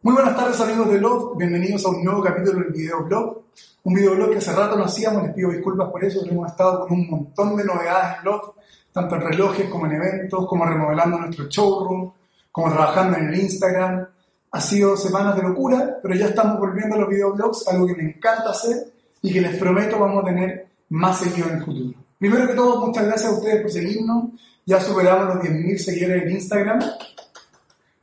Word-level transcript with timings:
Muy 0.00 0.14
buenas 0.14 0.36
tardes 0.36 0.60
amigos 0.60 0.90
de 0.92 1.00
Love, 1.00 1.36
bienvenidos 1.36 1.84
a 1.84 1.88
un 1.88 2.04
nuevo 2.04 2.22
capítulo 2.22 2.60
del 2.60 2.72
videoblog. 2.72 3.42
Un 3.82 3.94
videoblog 3.94 4.30
que 4.30 4.38
hace 4.38 4.52
rato 4.52 4.76
no 4.76 4.84
hacíamos, 4.84 5.24
les 5.24 5.34
pido 5.34 5.50
disculpas 5.50 5.90
por 5.90 6.04
eso, 6.04 6.24
hemos 6.24 6.48
estado 6.48 6.86
con 6.86 6.92
un 6.92 7.10
montón 7.10 7.56
de 7.56 7.64
novedades 7.64 8.18
en 8.18 8.24
Love, 8.24 8.50
tanto 8.92 9.16
en 9.16 9.22
relojes 9.22 9.68
como 9.68 9.86
en 9.86 9.94
eventos, 9.94 10.46
como 10.46 10.64
remodelando 10.64 11.18
nuestro 11.18 11.46
showroom, 11.48 12.12
como 12.52 12.70
trabajando 12.70 13.18
en 13.18 13.26
el 13.26 13.40
Instagram. 13.40 14.06
Ha 14.52 14.60
sido 14.60 14.96
semanas 14.96 15.34
de 15.34 15.42
locura, 15.42 15.98
pero 16.00 16.14
ya 16.14 16.26
estamos 16.26 16.60
volviendo 16.60 16.94
a 16.94 16.98
los 17.00 17.08
videoblogs, 17.08 17.66
algo 17.66 17.88
que 17.88 17.96
me 17.96 18.04
encanta 18.04 18.50
hacer 18.50 18.76
y 19.20 19.32
que 19.32 19.40
les 19.40 19.56
prometo 19.58 19.98
vamos 19.98 20.22
a 20.22 20.26
tener 20.28 20.68
más 20.90 21.18
seguido 21.18 21.48
en 21.48 21.56
el 21.56 21.64
futuro. 21.64 21.98
Primero 22.20 22.46
que 22.46 22.54
todo, 22.54 22.86
muchas 22.86 23.04
gracias 23.04 23.32
a 23.32 23.34
ustedes 23.34 23.62
por 23.62 23.70
seguirnos. 23.72 24.24
Ya 24.64 24.80
superamos 24.80 25.34
los 25.34 25.44
10.000 25.44 25.76
seguidores 25.76 26.22
en 26.22 26.30
Instagram. 26.30 26.80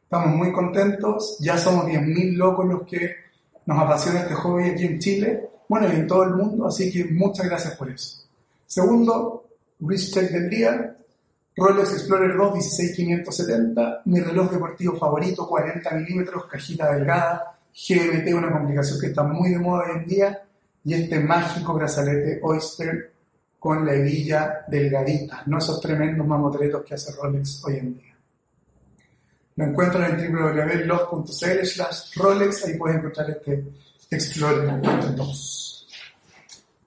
Estamos 0.05 0.35
muy 0.35 0.53
contentos, 0.53 1.37
ya 1.39 1.57
somos 1.57 1.87
10.000 1.87 2.35
locos 2.35 2.65
los 2.67 2.83
que 2.83 3.15
nos 3.65 3.79
apasiona 3.79 4.21
este 4.21 4.35
hobby 4.35 4.69
aquí 4.69 4.85
en 4.85 4.99
Chile, 4.99 5.49
bueno, 5.67 5.87
y 5.91 5.95
en 5.95 6.05
todo 6.05 6.23
el 6.25 6.35
mundo, 6.35 6.67
así 6.67 6.91
que 6.91 7.05
muchas 7.05 7.47
gracias 7.47 7.75
por 7.75 7.89
eso. 7.89 8.19
Segundo, 8.67 9.47
wrist 9.79 10.13
check 10.13 10.29
del 10.29 10.47
día, 10.47 10.95
Rolex 11.55 11.93
Explorer 11.93 12.37
2 12.37 12.53
16570, 12.53 14.03
mi 14.05 14.19
reloj 14.19 14.51
deportivo 14.51 14.95
favorito, 14.95 15.47
40 15.47 15.89
milímetros, 15.95 16.45
cajita 16.45 16.93
delgada, 16.93 17.57
GMT, 17.73 18.31
una 18.35 18.51
complicación 18.51 18.99
que 18.99 19.07
está 19.07 19.23
muy 19.23 19.49
de 19.49 19.57
moda 19.57 19.85
hoy 19.85 20.01
en 20.01 20.05
día, 20.05 20.43
y 20.83 20.93
este 20.93 21.19
mágico 21.19 21.73
brazalete 21.73 22.39
Oyster 22.43 23.11
con 23.57 23.83
la 23.83 23.95
hebilla 23.95 24.65
delgadita, 24.67 25.41
no 25.47 25.57
esos 25.57 25.81
tremendos 25.81 26.27
mamotretos 26.27 26.83
que 26.83 26.93
hace 26.93 27.11
Rolex 27.13 27.65
hoy 27.65 27.77
en 27.77 27.97
día. 27.97 28.14
Lo 29.55 29.65
encuentran 29.65 30.19
en 30.19 30.33
www.log.cl 30.33 31.65
slash 31.65 32.15
Rolex, 32.17 32.65
ahí 32.65 32.77
puedes 32.77 32.97
encontrar 32.97 33.29
este 33.29 33.63
Explorer 34.09 34.81
2. 35.15 35.87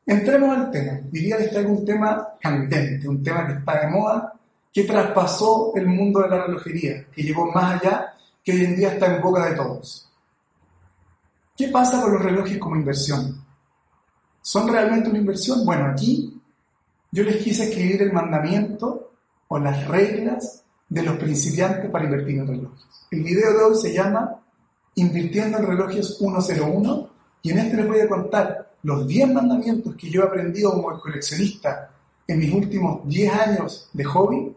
Entremos 0.07 0.57
al 0.57 0.71
tema. 0.71 1.01
Hoy 1.13 1.21
día 1.21 1.39
les 1.39 1.51
traigo 1.51 1.71
un 1.71 1.85
tema 1.85 2.29
candente, 2.41 3.09
un 3.09 3.23
tema 3.23 3.47
que 3.47 3.55
está 3.55 3.81
de 3.81 3.89
moda, 3.89 4.33
que 4.73 4.85
traspasó 4.85 5.73
el 5.77 5.87
mundo 5.87 6.21
de 6.21 6.29
la 6.29 6.45
relojería, 6.45 7.07
que 7.11 7.23
llegó 7.23 7.51
más 7.51 7.81
allá, 7.81 8.15
que 8.45 8.53
hoy 8.53 8.65
en 8.65 8.77
día 8.77 8.93
está 8.93 9.15
en 9.15 9.23
boca 9.23 9.49
de 9.49 9.57
todos. 9.57 10.11
¿Qué 11.57 11.69
pasa 11.69 12.01
con 12.01 12.13
los 12.13 12.23
relojes 12.23 12.59
como 12.59 12.77
inversión? 12.77 13.45
¿Son 14.41 14.69
realmente 14.69 15.09
una 15.09 15.19
inversión? 15.19 15.65
Bueno, 15.65 15.87
aquí 15.87 16.41
yo 17.11 17.25
les 17.25 17.43
quise 17.43 17.65
escribir 17.65 18.03
el 18.03 18.13
mandamiento 18.13 19.13
o 19.49 19.59
las 19.59 19.89
reglas 19.89 20.65
de 20.89 21.03
los 21.03 21.17
principiantes 21.17 21.91
para 21.91 22.05
invertir 22.05 22.39
en 22.39 22.47
relojes. 22.47 22.87
El 23.11 23.23
video 23.23 23.53
de 23.53 23.65
hoy 23.65 23.75
se 23.75 23.93
llama 23.93 24.41
Invirtiendo 24.95 25.59
en 25.59 25.67
relojes 25.67 26.17
101 26.19 27.11
y 27.43 27.51
en 27.51 27.59
este 27.59 27.77
les 27.77 27.87
voy 27.87 28.01
a 28.01 28.09
contar 28.09 28.73
los 28.83 29.07
10 29.07 29.33
mandamientos 29.33 29.95
que 29.97 30.11
yo 30.11 30.23
he 30.23 30.27
aprendido 30.27 30.73
como 30.73 30.99
coleccionista 31.01 31.91
en 32.27 32.39
mis 32.39 32.53
últimos 32.53 33.07
10 33.09 33.33
años 33.33 33.91
de 33.93 34.05
hobby 34.05 34.55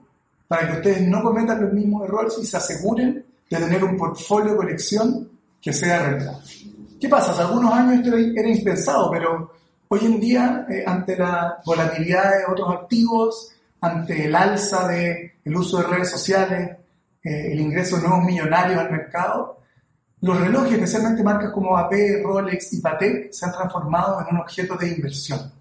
para 0.48 0.68
que 0.68 0.78
ustedes 0.78 1.08
no 1.08 1.22
cometan 1.24 1.62
los 1.62 1.74
mismos 1.74 2.04
errores 2.04 2.38
y 2.42 2.46
se 2.46 2.58
aseguren 2.58 3.26
de 3.50 3.58
tener 3.58 3.84
un 3.84 3.98
portfolio 3.98 4.52
de 4.52 4.58
colección 4.58 5.30
que 5.62 5.72
sea 5.72 6.10
rentable. 6.10 6.44
¿Qué 7.00 7.08
pasa? 7.08 7.32
Hace 7.32 7.42
algunos 7.42 7.74
años 7.74 8.06
esto 8.06 8.18
era 8.18 8.50
impensado, 8.50 9.10
pero 9.12 9.52
hoy 9.88 10.00
en 10.04 10.20
día, 10.20 10.66
eh, 10.70 10.84
ante 10.86 11.18
la 11.18 11.62
volatilidad 11.66 12.32
de 12.38 12.52
otros 12.52 12.70
activos, 12.76 13.54
ante 13.82 14.26
el 14.26 14.36
alza 14.36 14.88
del 14.88 15.32
el 15.44 15.56
uso 15.56 15.80
de 15.80 15.88
redes 15.88 16.12
sociales, 16.12 16.78
eh, 17.24 17.52
el 17.52 17.60
ingreso 17.60 17.98
de 17.98 18.08
nuevos 18.08 18.26
millonarios 18.26 18.80
al 18.80 18.92
mercado, 18.92 19.62
los 20.22 20.40
relojes, 20.40 20.74
especialmente 20.74 21.24
marcas 21.24 21.52
como 21.52 21.76
AP, 21.76 22.22
Rolex 22.24 22.74
y 22.74 22.82
Patek, 22.82 23.32
se 23.32 23.46
han 23.46 23.52
transformado 23.54 24.22
en 24.22 24.36
un 24.36 24.42
objeto 24.42 24.76
de 24.76 24.90
inversión. 24.90 25.52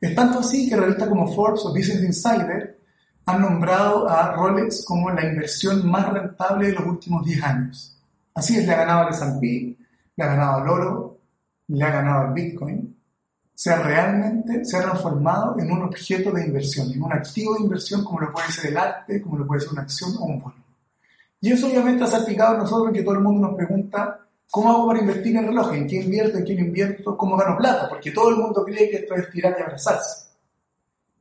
Es 0.00 0.14
tanto 0.14 0.38
así 0.38 0.68
que 0.68 0.76
revistas 0.76 1.08
como 1.08 1.32
Forbes 1.34 1.64
o 1.64 1.70
Business 1.70 2.04
Insider 2.04 2.78
han 3.26 3.40
nombrado 3.40 4.08
a 4.08 4.32
Rolex 4.32 4.84
como 4.84 5.10
la 5.10 5.24
inversión 5.24 5.88
más 5.88 6.12
rentable 6.12 6.68
de 6.68 6.74
los 6.74 6.86
últimos 6.86 7.24
10 7.24 7.42
años. 7.42 7.98
Así 8.34 8.58
es, 8.58 8.66
le 8.66 8.72
ha 8.72 8.78
ganado 8.78 9.06
al 9.06 9.14
S&P, 9.14 9.76
le 10.16 10.24
ha 10.24 10.26
ganado 10.26 10.62
al 10.62 10.68
oro, 10.68 11.18
le 11.68 11.84
ha 11.84 11.90
ganado 11.90 12.28
al 12.28 12.32
Bitcoin, 12.32 12.96
se 13.54 13.70
ha 13.70 13.80
realmente 13.82 14.64
se 14.64 14.76
ha 14.76 14.82
transformado 14.82 15.56
en 15.58 15.70
un 15.70 15.82
objeto 15.82 16.32
de 16.32 16.46
inversión, 16.46 16.90
en 16.90 17.02
un 17.02 17.12
activo 17.12 17.54
de 17.54 17.62
inversión 17.62 18.04
como 18.04 18.20
lo 18.20 18.32
puede 18.32 18.50
ser 18.50 18.70
el 18.70 18.76
arte, 18.76 19.22
como 19.22 19.38
lo 19.38 19.46
puede 19.46 19.60
ser 19.60 19.70
una 19.72 19.82
acción 19.82 20.10
o 20.18 20.24
un 20.24 20.40
bono. 20.40 20.64
Y 21.40 21.52
eso 21.52 21.66
obviamente 21.66 22.04
ha 22.04 22.06
salpicado 22.08 22.56
a 22.56 22.58
nosotros 22.58 22.92
que 22.92 23.02
todo 23.02 23.14
el 23.14 23.20
mundo 23.20 23.46
nos 23.46 23.56
pregunta, 23.56 24.18
¿cómo 24.50 24.70
hago 24.70 24.86
para 24.88 25.00
invertir 25.00 25.36
en 25.36 25.46
relojes? 25.46 25.78
¿En 25.78 25.86
qué 25.86 25.96
invierto? 25.96 26.38
¿En 26.38 26.44
quién 26.44 26.58
invierto? 26.58 27.16
¿Cómo 27.16 27.36
gano 27.36 27.56
plata? 27.56 27.88
Porque 27.88 28.10
todo 28.10 28.30
el 28.30 28.36
mundo 28.36 28.64
cree 28.64 28.90
que 28.90 28.96
esto 28.96 29.14
es 29.14 29.30
tirar 29.30 29.54
y 29.58 29.62
abrazarse. 29.62 30.28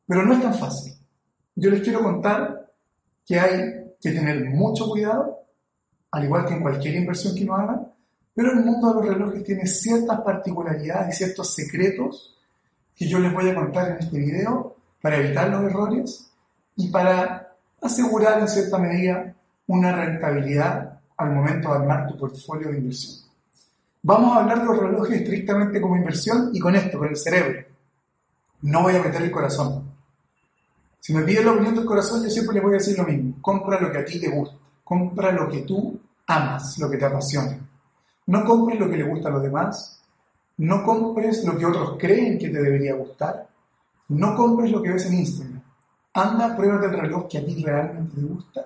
Pero 0.07 0.25
no 0.25 0.33
es 0.33 0.41
tan 0.41 0.53
fácil. 0.53 0.93
Yo 1.55 1.69
les 1.69 1.81
quiero 1.81 2.01
contar 2.01 2.71
que 3.25 3.39
hay 3.39 3.95
que 3.99 4.11
tener 4.11 4.45
mucho 4.45 4.89
cuidado, 4.89 5.39
al 6.11 6.23
igual 6.23 6.45
que 6.45 6.53
en 6.53 6.61
cualquier 6.61 6.95
inversión 6.95 7.35
que 7.35 7.43
uno 7.43 7.55
haga, 7.55 7.93
pero 8.35 8.51
el 8.51 8.65
mundo 8.65 8.89
de 8.89 8.93
los 8.95 9.05
relojes 9.05 9.43
tiene 9.43 9.65
ciertas 9.67 10.21
particularidades 10.21 11.13
y 11.13 11.17
ciertos 11.17 11.53
secretos 11.53 12.35
que 12.95 13.07
yo 13.07 13.19
les 13.19 13.33
voy 13.33 13.49
a 13.49 13.55
contar 13.55 13.91
en 13.91 13.97
este 13.97 14.17
video 14.17 14.75
para 15.01 15.17
evitar 15.17 15.49
los 15.49 15.63
errores 15.63 16.31
y 16.75 16.89
para 16.89 17.55
asegurar 17.81 18.39
en 18.39 18.47
cierta 18.47 18.77
medida 18.77 19.35
una 19.67 19.91
rentabilidad 19.95 20.99
al 21.17 21.31
momento 21.31 21.69
de 21.69 21.75
armar 21.75 22.07
tu 22.07 22.17
portfolio 22.17 22.69
de 22.69 22.77
inversión. 22.77 23.23
Vamos 24.01 24.35
a 24.35 24.41
hablar 24.41 24.59
de 24.59 24.65
los 24.65 24.79
relojes 24.79 25.21
estrictamente 25.21 25.79
como 25.79 25.95
inversión 25.95 26.49
y 26.53 26.59
con 26.59 26.75
esto, 26.75 26.97
con 26.97 27.09
el 27.09 27.15
cerebro. 27.15 27.65
No 28.63 28.81
voy 28.81 28.95
a 28.95 29.01
meter 29.01 29.21
el 29.21 29.31
corazón. 29.31 29.91
Si 30.99 31.13
me 31.13 31.23
piden 31.23 31.45
la 31.45 31.51
opinión 31.51 31.75
del 31.75 31.85
corazón, 31.85 32.23
yo 32.23 32.29
siempre 32.29 32.55
les 32.55 32.63
voy 32.63 32.73
a 32.73 32.77
decir 32.77 32.97
lo 32.97 33.05
mismo. 33.05 33.35
Compra 33.41 33.79
lo 33.79 33.91
que 33.91 33.97
a 33.99 34.05
ti 34.05 34.19
te 34.19 34.29
gusta. 34.29 34.57
Compra 34.83 35.31
lo 35.31 35.49
que 35.49 35.61
tú 35.61 35.99
amas, 36.27 36.77
lo 36.79 36.89
que 36.89 36.97
te 36.97 37.05
apasiona. 37.05 37.59
No 38.27 38.45
compres 38.45 38.79
lo 38.79 38.89
que 38.89 38.97
le 38.97 39.03
gusta 39.03 39.29
a 39.29 39.31
los 39.31 39.43
demás. 39.43 40.01
No 40.57 40.83
compres 40.83 41.43
lo 41.43 41.57
que 41.57 41.65
otros 41.65 41.97
creen 41.99 42.37
que 42.37 42.49
te 42.49 42.61
debería 42.61 42.95
gustar. 42.95 43.47
No 44.09 44.35
compres 44.35 44.71
lo 44.71 44.81
que 44.81 44.91
ves 44.91 45.05
en 45.07 45.15
Instagram. 45.15 45.61
Anda, 46.13 46.55
prueba 46.55 46.85
el 46.85 46.91
reloj 46.91 47.27
que 47.27 47.39
a 47.39 47.45
ti 47.45 47.63
realmente 47.63 48.15
te 48.15 48.21
gusta 48.21 48.65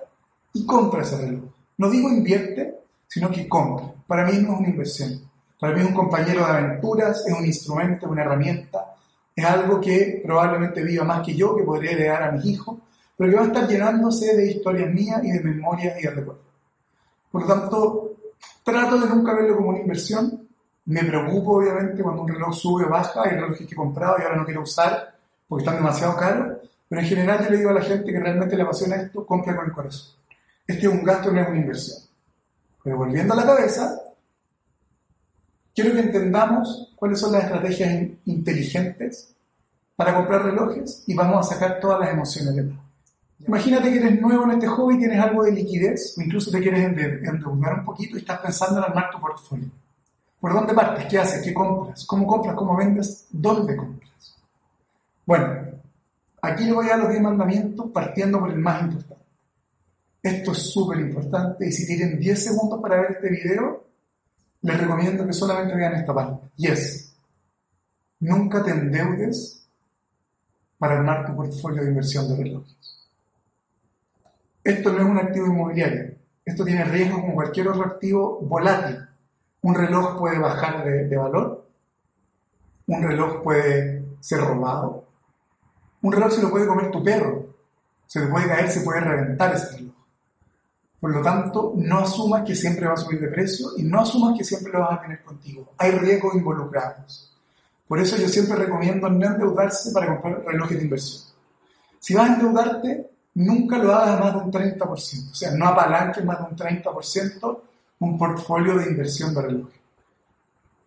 y 0.52 0.66
compra 0.66 1.02
ese 1.02 1.18
reloj. 1.18 1.44
No 1.78 1.88
digo 1.88 2.08
invierte, 2.10 2.80
sino 3.06 3.30
que 3.30 3.48
compra. 3.48 3.92
Para 4.06 4.26
mí 4.26 4.38
no 4.38 4.54
es 4.54 4.60
una 4.60 4.68
inversión. 4.68 5.28
Para 5.58 5.74
mí 5.74 5.80
es 5.80 5.86
un 5.86 5.94
compañero 5.94 6.44
de 6.44 6.52
aventuras, 6.52 7.24
es 7.26 7.32
un 7.32 7.44
instrumento, 7.44 8.08
una 8.08 8.22
herramienta, 8.22 8.94
es 9.34 9.44
algo 9.44 9.80
que 9.80 10.20
probablemente 10.24 10.82
viva 10.82 11.04
más 11.04 11.24
que 11.24 11.34
yo, 11.34 11.56
que 11.56 11.62
podría 11.62 11.92
heredar 11.92 12.22
a 12.24 12.32
mis 12.32 12.44
hijos, 12.44 12.78
pero 13.16 13.30
que 13.30 13.36
va 13.36 13.42
a 13.42 13.46
estar 13.46 13.68
llenándose 13.68 14.36
de 14.36 14.50
historias 14.50 14.92
mías 14.92 15.22
y 15.24 15.30
de 15.30 15.40
memorias 15.40 15.98
y 15.98 16.02
de 16.02 16.10
recuerdos. 16.10 16.44
Por 17.30 17.42
lo 17.42 17.46
tanto, 17.46 18.07
Trato 18.70 19.00
de 19.00 19.08
nunca 19.08 19.32
verlo 19.32 19.56
como 19.56 19.70
una 19.70 19.80
inversión. 19.80 20.46
Me 20.84 21.02
preocupo, 21.02 21.56
obviamente, 21.56 22.02
cuando 22.02 22.22
un 22.22 22.28
reloj 22.28 22.54
sube 22.54 22.84
o 22.84 22.90
baja. 22.90 23.22
Hay 23.22 23.30
relojes 23.30 23.66
que 23.66 23.74
he 23.74 23.76
comprado 23.76 24.16
y 24.18 24.22
ahora 24.22 24.36
no 24.36 24.44
quiero 24.44 24.60
usar 24.60 25.14
porque 25.48 25.64
están 25.64 25.76
demasiado 25.76 26.14
caros. 26.16 26.58
Pero 26.86 27.00
en 27.00 27.06
general 27.06 27.44
yo 27.44 27.50
le 27.50 27.56
digo 27.56 27.70
a 27.70 27.74
la 27.74 27.80
gente 27.80 28.12
que 28.12 28.20
realmente 28.20 28.56
le 28.56 28.62
apasiona 28.62 28.96
esto, 28.96 29.24
compre 29.24 29.56
con 29.56 29.64
el 29.64 29.72
corazón. 29.72 30.16
Este 30.66 30.86
es 30.86 30.92
un 30.92 31.02
gasto, 31.02 31.32
no 31.32 31.40
es 31.40 31.48
una 31.48 31.58
inversión. 31.58 31.98
Pero 32.84 32.98
volviendo 32.98 33.32
a 33.32 33.36
la 33.36 33.46
cabeza, 33.46 34.02
quiero 35.74 35.94
que 35.94 36.00
entendamos 36.00 36.92
cuáles 36.94 37.18
son 37.18 37.32
las 37.32 37.44
estrategias 37.44 38.06
inteligentes 38.26 39.34
para 39.96 40.14
comprar 40.14 40.44
relojes 40.44 41.04
y 41.06 41.14
vamos 41.14 41.46
a 41.46 41.54
sacar 41.54 41.80
todas 41.80 42.00
las 42.00 42.10
emociones 42.10 42.54
de 42.54 42.64
lado. 42.64 42.87
Imagínate 43.46 43.90
que 43.90 43.98
eres 43.98 44.20
nuevo 44.20 44.44
en 44.44 44.50
este 44.52 44.66
hobby, 44.66 44.98
tienes 44.98 45.20
algo 45.20 45.44
de 45.44 45.52
liquidez, 45.52 46.14
o 46.18 46.22
incluso 46.22 46.50
te 46.50 46.60
quieres 46.60 46.84
endeudar 46.84 47.78
un 47.78 47.84
poquito 47.84 48.16
y 48.16 48.20
estás 48.20 48.40
pensando 48.40 48.78
en 48.78 48.84
armar 48.84 49.10
tu 49.10 49.20
portfolio. 49.20 49.70
¿Por 50.40 50.52
dónde 50.52 50.74
partes? 50.74 51.06
¿Qué 51.06 51.18
haces? 51.18 51.42
¿Qué 51.42 51.54
compras? 51.54 52.04
¿Cómo 52.06 52.26
compras? 52.26 52.54
¿Cómo 52.54 52.76
vendes? 52.76 53.26
¿Dónde 53.30 53.76
compras? 53.76 54.36
Bueno, 55.26 55.54
aquí 56.42 56.64
le 56.64 56.72
voy 56.72 56.88
a 56.88 56.96
los 56.96 57.10
10 57.10 57.22
mandamientos 57.22 57.90
partiendo 57.92 58.40
por 58.40 58.50
el 58.50 58.58
más 58.58 58.82
importante. 58.82 59.24
Esto 60.22 60.52
es 60.52 60.72
súper 60.72 61.00
importante 61.00 61.66
y 61.66 61.72
si 61.72 61.86
tienen 61.86 62.18
10 62.18 62.44
segundos 62.44 62.80
para 62.80 63.00
ver 63.00 63.12
este 63.12 63.30
video, 63.30 63.84
les 64.62 64.80
recomiendo 64.80 65.26
que 65.26 65.32
solamente 65.32 65.74
vean 65.74 65.94
esta 65.94 66.14
parte. 66.14 66.48
Y 66.56 66.68
es, 66.68 67.14
nunca 68.20 68.62
te 68.64 68.72
endeudes 68.72 69.68
para 70.78 70.98
armar 70.98 71.26
tu 71.26 71.36
portfolio 71.36 71.82
de 71.82 71.88
inversión 71.88 72.28
de 72.28 72.36
relojes. 72.36 72.97
Esto 74.68 74.92
no 74.92 74.98
es 74.98 75.04
un 75.06 75.16
activo 75.16 75.46
inmobiliario. 75.46 76.14
Esto 76.44 76.62
tiene 76.62 76.84
riesgo 76.84 77.22
como 77.22 77.32
cualquier 77.32 77.68
otro 77.68 77.84
activo 77.84 78.38
volátil. 78.42 78.98
Un 79.62 79.74
reloj 79.74 80.18
puede 80.18 80.38
bajar 80.38 80.84
de, 80.84 81.16
valor. 81.16 81.66
Un 82.86 83.02
reloj 83.02 83.42
puede 83.42 84.04
ser 84.20 84.40
robado. 84.40 85.06
Un 86.02 86.12
reloj 86.12 86.32
se 86.32 86.42
lo 86.42 86.50
puede 86.50 86.66
comer 86.66 86.90
tu 86.90 87.02
perro. 87.02 87.46
Se 88.06 88.20
le 88.20 88.26
puede 88.26 88.46
caer, 88.46 88.70
se 88.70 88.82
puede 88.82 89.00
reventar 89.00 89.54
ese 89.54 89.74
reloj. 89.74 89.94
Por 91.00 91.14
lo 91.14 91.22
tanto, 91.22 91.72
no 91.74 92.00
asumas 92.00 92.44
que 92.44 92.54
siempre 92.54 92.88
va 92.88 92.92
a 92.92 92.98
subir 92.98 93.20
de 93.20 93.28
precio 93.28 93.68
y 93.78 93.84
no 93.84 94.00
asumas 94.00 94.36
que 94.36 94.44
siempre 94.44 94.70
lo 94.70 94.80
vas 94.80 94.98
a 94.98 95.00
tener 95.00 95.22
contigo. 95.22 95.72
Hay 95.78 95.92
riesgos 95.92 96.34
involucrados. 96.34 97.34
Por 97.86 98.00
eso 98.00 98.18
yo 98.18 98.28
siempre 98.28 98.56
recomiendo 98.56 99.08
no 99.08 99.26
endeudarse 99.28 99.92
para 99.92 100.08
comprar 100.08 100.44
relojes 100.44 100.76
de 100.76 100.84
inversión. 100.84 101.22
Si 102.00 102.12
vas 102.12 102.28
a 102.28 102.34
endeudarte, 102.34 103.17
nunca 103.38 103.78
lo 103.78 103.94
hagas 103.94 104.20
más 104.20 104.34
de 104.34 104.40
un 104.40 104.52
30%. 104.52 105.30
O 105.30 105.34
sea, 105.34 105.52
no 105.52 105.66
apalanques 105.66 106.24
más 106.24 106.38
de 106.38 106.44
un 106.44 106.56
30% 106.56 107.60
un 108.00 108.18
portfolio 108.18 108.76
de 108.76 108.86
inversión 108.90 109.34
de 109.34 109.42
relojes. 109.42 109.80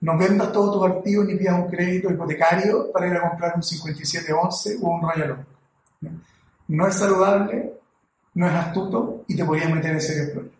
No 0.01 0.17
vendas 0.17 0.51
todos 0.51 0.73
tus 0.73 0.97
activos 0.97 1.25
ni 1.27 1.35
pidas 1.35 1.59
un 1.59 1.69
crédito 1.69 2.09
hipotecario 2.09 2.91
para 2.91 3.07
ir 3.07 3.13
a 3.13 3.29
comprar 3.29 3.55
un 3.55 3.63
5711 3.63 4.77
o 4.81 4.89
un 4.89 5.01
Royal 5.01 5.31
Oak. 5.31 6.11
No 6.69 6.87
es 6.87 6.95
saludable, 6.95 7.73
no 8.33 8.47
es 8.47 8.53
astuto 8.53 9.23
y 9.27 9.35
te 9.35 9.45
podrías 9.45 9.69
meter 9.69 9.91
en 9.91 10.01
serios 10.01 10.29
problemas. 10.29 10.59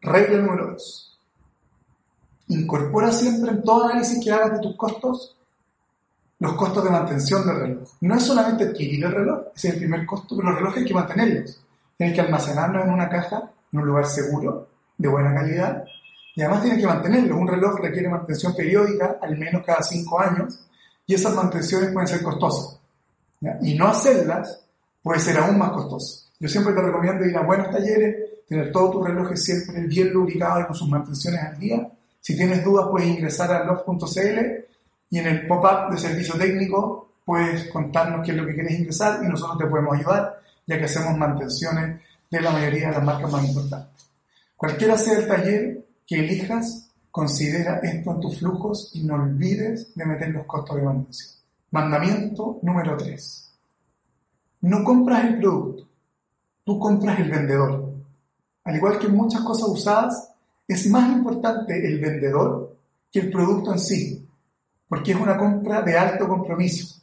Regla 0.00 0.38
número 0.38 0.66
2. 0.72 1.18
Incorpora 2.48 3.12
siempre 3.12 3.50
en 3.50 3.62
todo 3.62 3.84
análisis 3.84 4.22
que 4.22 4.32
hagas 4.32 4.52
de 4.54 4.60
tus 4.60 4.76
costos 4.76 5.36
los 6.42 6.54
costos 6.54 6.82
de 6.82 6.90
mantención 6.90 7.46
del 7.46 7.56
reloj. 7.56 7.88
No 8.00 8.16
es 8.16 8.24
solamente 8.24 8.64
adquirir 8.64 9.04
el 9.04 9.12
reloj, 9.12 9.42
ese 9.54 9.68
es 9.68 9.74
el 9.74 9.78
primer 9.78 10.04
costo, 10.04 10.34
pero 10.36 10.50
los 10.50 10.58
relojes 10.58 10.82
hay 10.82 10.88
que 10.88 10.94
mantenerlos. 10.94 11.62
Tienes 11.96 12.16
que 12.16 12.20
almacenarlos 12.20 12.84
en 12.84 12.90
una 12.90 13.08
caja, 13.08 13.52
en 13.72 13.78
un 13.78 13.86
lugar 13.86 14.06
seguro, 14.06 14.66
de 14.98 15.08
buena 15.08 15.32
calidad, 15.32 15.84
y 16.34 16.42
además 16.42 16.62
tienes 16.62 16.80
que 16.80 16.86
mantenerlos. 16.88 17.38
Un 17.38 17.46
reloj 17.46 17.78
requiere 17.78 18.08
mantención 18.08 18.56
periódica, 18.56 19.18
al 19.22 19.38
menos 19.38 19.64
cada 19.64 19.84
cinco 19.84 20.18
años, 20.20 20.66
y 21.06 21.14
esas 21.14 21.32
mantenciones 21.32 21.92
pueden 21.92 22.08
ser 22.08 22.24
costosas. 22.24 22.80
Y 23.60 23.76
no 23.76 23.86
hacerlas 23.86 24.64
puede 25.00 25.20
ser 25.20 25.38
aún 25.38 25.56
más 25.56 25.70
costoso. 25.70 26.28
Yo 26.40 26.48
siempre 26.48 26.74
te 26.74 26.82
recomiendo 26.82 27.24
ir 27.24 27.36
a 27.36 27.42
buenos 27.42 27.70
talleres, 27.70 28.16
tener 28.48 28.72
todos 28.72 28.90
tus 28.90 29.06
relojes 29.06 29.44
siempre 29.44 29.80
bien 29.82 30.12
lubricados 30.12 30.64
y 30.64 30.66
con 30.66 30.74
sus 30.74 30.88
mantenciones 30.88 31.40
al 31.40 31.56
día, 31.56 31.88
si 32.20 32.36
tienes 32.36 32.64
dudas, 32.64 32.88
puedes 32.90 33.08
ingresar 33.08 33.52
a 33.52 33.64
love.cl 33.64 34.71
y 35.12 35.18
en 35.18 35.26
el 35.26 35.46
pop-up 35.46 35.90
de 35.90 35.98
servicio 35.98 36.36
técnico 36.36 37.10
puedes 37.26 37.70
contarnos 37.70 38.24
qué 38.24 38.30
es 38.30 38.36
lo 38.38 38.46
que 38.46 38.54
quieres 38.54 38.78
ingresar 38.78 39.22
y 39.22 39.28
nosotros 39.28 39.58
te 39.58 39.66
podemos 39.66 39.98
ayudar, 39.98 40.40
ya 40.66 40.78
que 40.78 40.86
hacemos 40.86 41.18
mantenciones 41.18 42.00
de 42.30 42.40
la 42.40 42.50
mayoría 42.50 42.88
de 42.88 42.94
las 42.94 43.04
marcas 43.04 43.30
más 43.30 43.46
importantes. 43.46 44.06
Cualquiera 44.56 44.96
sea 44.96 45.18
el 45.18 45.28
taller 45.28 45.86
que 46.06 46.18
elijas, 46.18 46.88
considera 47.10 47.80
esto 47.82 48.10
en 48.10 48.20
tus 48.20 48.38
flujos 48.38 48.90
y 48.94 49.04
no 49.04 49.16
olvides 49.16 49.94
de 49.94 50.06
meter 50.06 50.30
los 50.30 50.46
costos 50.46 50.76
de 50.76 50.82
mantención. 50.82 51.30
Mandamiento 51.72 52.58
número 52.62 52.96
3. 52.96 53.52
No 54.62 54.82
compras 54.82 55.26
el 55.26 55.38
producto, 55.40 55.88
tú 56.64 56.78
compras 56.78 57.20
el 57.20 57.30
vendedor. 57.30 57.92
Al 58.64 58.76
igual 58.76 58.98
que 58.98 59.08
en 59.08 59.16
muchas 59.16 59.42
cosas 59.42 59.68
usadas, 59.68 60.30
es 60.66 60.86
más 60.86 61.12
importante 61.12 61.86
el 61.86 62.00
vendedor 62.00 62.78
que 63.10 63.20
el 63.20 63.30
producto 63.30 63.72
en 63.72 63.78
sí, 63.78 64.21
porque 64.92 65.12
es 65.12 65.16
una 65.18 65.38
compra 65.38 65.80
de 65.80 65.96
alto 65.96 66.28
compromiso. 66.28 67.00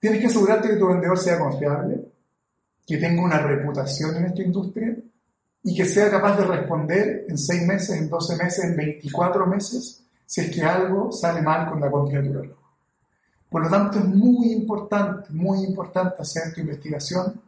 Tienes 0.00 0.18
que 0.18 0.28
asegurarte 0.28 0.70
que 0.70 0.76
tu 0.76 0.86
vendedor 0.86 1.18
sea 1.18 1.38
confiable, 1.38 2.10
que 2.86 2.96
tenga 2.96 3.22
una 3.22 3.36
reputación 3.36 4.16
en 4.16 4.24
esta 4.24 4.40
industria 4.40 4.96
y 5.62 5.76
que 5.76 5.84
sea 5.84 6.10
capaz 6.10 6.38
de 6.38 6.46
responder 6.46 7.26
en 7.28 7.36
6 7.36 7.66
meses, 7.66 8.00
en 8.00 8.08
12 8.08 8.36
meses, 8.42 8.64
en 8.64 8.76
24 8.78 9.46
meses, 9.46 10.06
si 10.24 10.40
es 10.40 10.50
que 10.50 10.62
algo 10.62 11.12
sale 11.12 11.42
mal 11.42 11.68
con 11.68 11.82
la 11.82 11.90
compra 11.90 12.22
de 12.22 12.28
tu 12.30 12.40
reloj. 12.40 12.58
Por 13.50 13.64
lo 13.64 13.68
tanto, 13.68 13.98
es 13.98 14.06
muy 14.06 14.50
importante, 14.50 15.28
muy 15.34 15.64
importante 15.64 16.22
hacer 16.22 16.54
tu 16.54 16.62
investigación, 16.62 17.42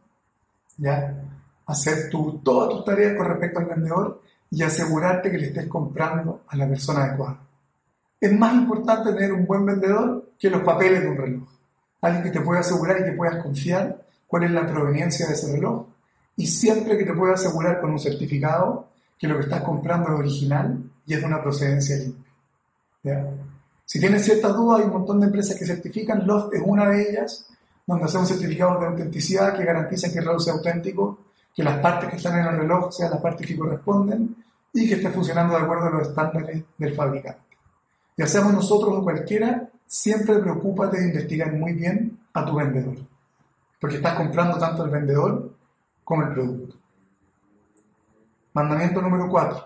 ¿ya? 0.77 1.23
hacer 1.65 2.07
tu, 2.11 2.37
todas 2.43 2.69
tus 2.69 2.85
tareas 2.85 3.17
con 3.17 3.25
respecto 3.25 3.61
al 3.61 3.65
vendedor 3.65 4.21
y 4.51 4.61
asegurarte 4.61 5.31
que 5.31 5.39
le 5.39 5.47
estés 5.47 5.65
comprando 5.65 6.43
a 6.47 6.55
la 6.55 6.67
persona 6.67 7.05
adecuada. 7.05 7.47
Es 8.21 8.31
más 8.31 8.53
importante 8.53 9.11
tener 9.13 9.33
un 9.33 9.45
buen 9.45 9.65
vendedor 9.65 10.31
que 10.39 10.49
los 10.49 10.61
papeles 10.61 11.01
de 11.01 11.09
un 11.09 11.17
reloj. 11.17 11.49
Alguien 12.01 12.23
que 12.23 12.29
te 12.29 12.41
pueda 12.41 12.61
asegurar 12.61 13.01
y 13.01 13.03
que 13.03 13.11
puedas 13.13 13.43
confiar 13.43 14.01
cuál 14.27 14.43
es 14.43 14.51
la 14.51 14.65
proveniencia 14.65 15.27
de 15.27 15.33
ese 15.33 15.51
reloj 15.51 15.87
y 16.37 16.47
siempre 16.47 16.97
que 16.97 17.03
te 17.03 17.13
pueda 17.13 17.33
asegurar 17.33 17.81
con 17.81 17.91
un 17.91 17.99
certificado 17.99 18.87
que 19.17 19.27
lo 19.27 19.35
que 19.35 19.43
estás 19.43 19.61
comprando 19.61 20.13
es 20.13 20.19
original 20.19 20.81
y 21.05 21.13
es 21.13 21.19
de 21.19 21.25
una 21.25 21.41
procedencia 21.41 21.97
limpia. 21.97 23.27
Si 23.85 23.99
tienes 23.99 24.23
ciertas 24.23 24.55
dudas, 24.55 24.79
hay 24.79 24.85
un 24.85 24.93
montón 24.93 25.19
de 25.19 25.25
empresas 25.25 25.57
que 25.57 25.65
certifican, 25.65 26.25
Loft 26.25 26.53
es 26.53 26.61
una 26.63 26.89
de 26.89 27.09
ellas, 27.09 27.45
donde 27.85 28.05
hacemos 28.05 28.29
certificados 28.29 28.79
de 28.79 28.87
autenticidad 28.87 29.57
que 29.57 29.65
garantizan 29.65 30.11
que 30.11 30.19
el 30.19 30.25
reloj 30.25 30.41
sea 30.41 30.53
auténtico 30.53 31.19
que 31.53 31.63
las 31.63 31.79
partes 31.79 32.09
que 32.09 32.15
están 32.15 32.39
en 32.39 32.45
el 32.45 32.61
reloj 32.61 32.91
sean 32.91 33.11
las 33.11 33.19
partes 33.19 33.45
que 33.45 33.57
corresponden 33.57 34.35
y 34.73 34.87
que 34.87 34.95
esté 34.95 35.09
funcionando 35.09 35.55
de 35.55 35.63
acuerdo 35.63 35.87
a 35.87 35.89
los 35.89 36.07
estándares 36.07 36.63
del 36.77 36.95
fabricante. 36.95 37.50
Ya 38.21 38.27
seamos 38.27 38.53
nosotros 38.53 38.93
o 38.95 39.03
cualquiera, 39.03 39.67
siempre 39.87 40.37
preocúpate 40.37 40.99
de 40.99 41.07
investigar 41.07 41.51
muy 41.53 41.73
bien 41.73 42.19
a 42.33 42.45
tu 42.45 42.55
vendedor, 42.55 42.97
porque 43.79 43.95
estás 43.95 44.13
comprando 44.13 44.59
tanto 44.59 44.85
el 44.85 44.91
vendedor 44.91 45.55
como 46.03 46.21
el 46.21 46.31
producto. 46.31 46.75
Mandamiento 48.53 49.01
número 49.01 49.27
4. 49.27 49.65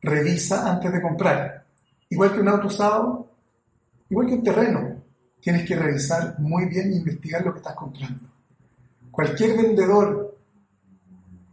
Revisa 0.00 0.70
antes 0.70 0.92
de 0.92 1.02
comprar. 1.02 1.64
Igual 2.08 2.32
que 2.32 2.38
un 2.38 2.48
auto 2.50 2.68
usado, 2.68 3.26
igual 4.10 4.28
que 4.28 4.34
un 4.34 4.44
terreno, 4.44 5.02
tienes 5.40 5.66
que 5.66 5.74
revisar 5.74 6.38
muy 6.38 6.66
bien 6.66 6.92
e 6.92 6.96
investigar 6.98 7.44
lo 7.44 7.52
que 7.52 7.58
estás 7.58 7.74
comprando. 7.74 8.28
Cualquier 9.10 9.56
vendedor 9.56 10.38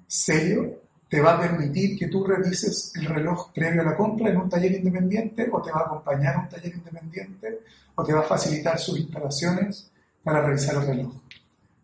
serio 0.06 0.80
te 1.10 1.20
va 1.20 1.34
a 1.34 1.40
permitir 1.40 1.98
que 1.98 2.08
tú 2.08 2.24
revises 2.24 2.94
el 2.96 3.06
reloj 3.06 3.52
previo 3.52 3.82
a 3.82 3.86
la 3.86 3.98
compra 3.98 4.30
en 4.30 4.38
un 4.38 4.50
taller 4.50 4.74
independiente 4.74 5.50
o 5.52 5.60
te 5.60 5.72
va 5.72 5.80
a 5.80 5.86
acompañar 5.86 6.36
a 6.36 6.40
un 6.42 6.50
taller 6.50 6.76
independiente 6.76 7.62
o 7.96 8.04
te 8.04 8.14
va 8.14 8.20
a 8.20 8.24
facilitar 8.24 8.78
sus 8.78 9.00
instalaciones 9.00 9.90
para 10.24 10.46
revisar 10.46 10.76
el 10.76 10.88
reloj. 10.88 11.14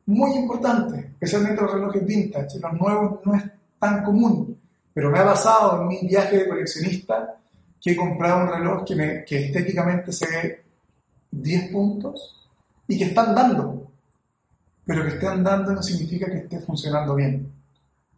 Muy 0.05 0.35
importante, 0.35 0.99
especialmente 1.13 1.63
los 1.63 1.73
relojes 1.73 2.05
vintage, 2.05 2.59
los 2.59 2.73
nuevos 2.73 3.19
no 3.25 3.33
es 3.33 3.43
tan 3.79 4.03
común, 4.03 4.55
pero 4.93 5.09
me 5.09 5.17
ha 5.17 5.25
pasado 5.25 5.81
en 5.81 5.87
mi 5.87 6.07
viaje 6.07 6.37
de 6.37 6.47
coleccionista 6.47 7.37
que 7.81 7.91
he 7.91 7.95
comprado 7.95 8.43
un 8.43 8.49
reloj 8.49 8.85
que, 8.85 8.95
me, 8.95 9.25
que 9.25 9.45
estéticamente 9.45 10.11
se 10.11 10.27
ve 10.27 10.63
10 11.31 11.71
puntos 11.71 12.47
y 12.87 12.97
que 12.97 13.05
están 13.05 13.33
dando, 13.33 13.91
pero 14.85 15.01
que 15.01 15.09
estén 15.09 15.43
dando 15.43 15.71
no 15.71 15.81
significa 15.81 16.27
que 16.27 16.37
esté 16.37 16.59
funcionando 16.59 17.15
bien. 17.15 17.54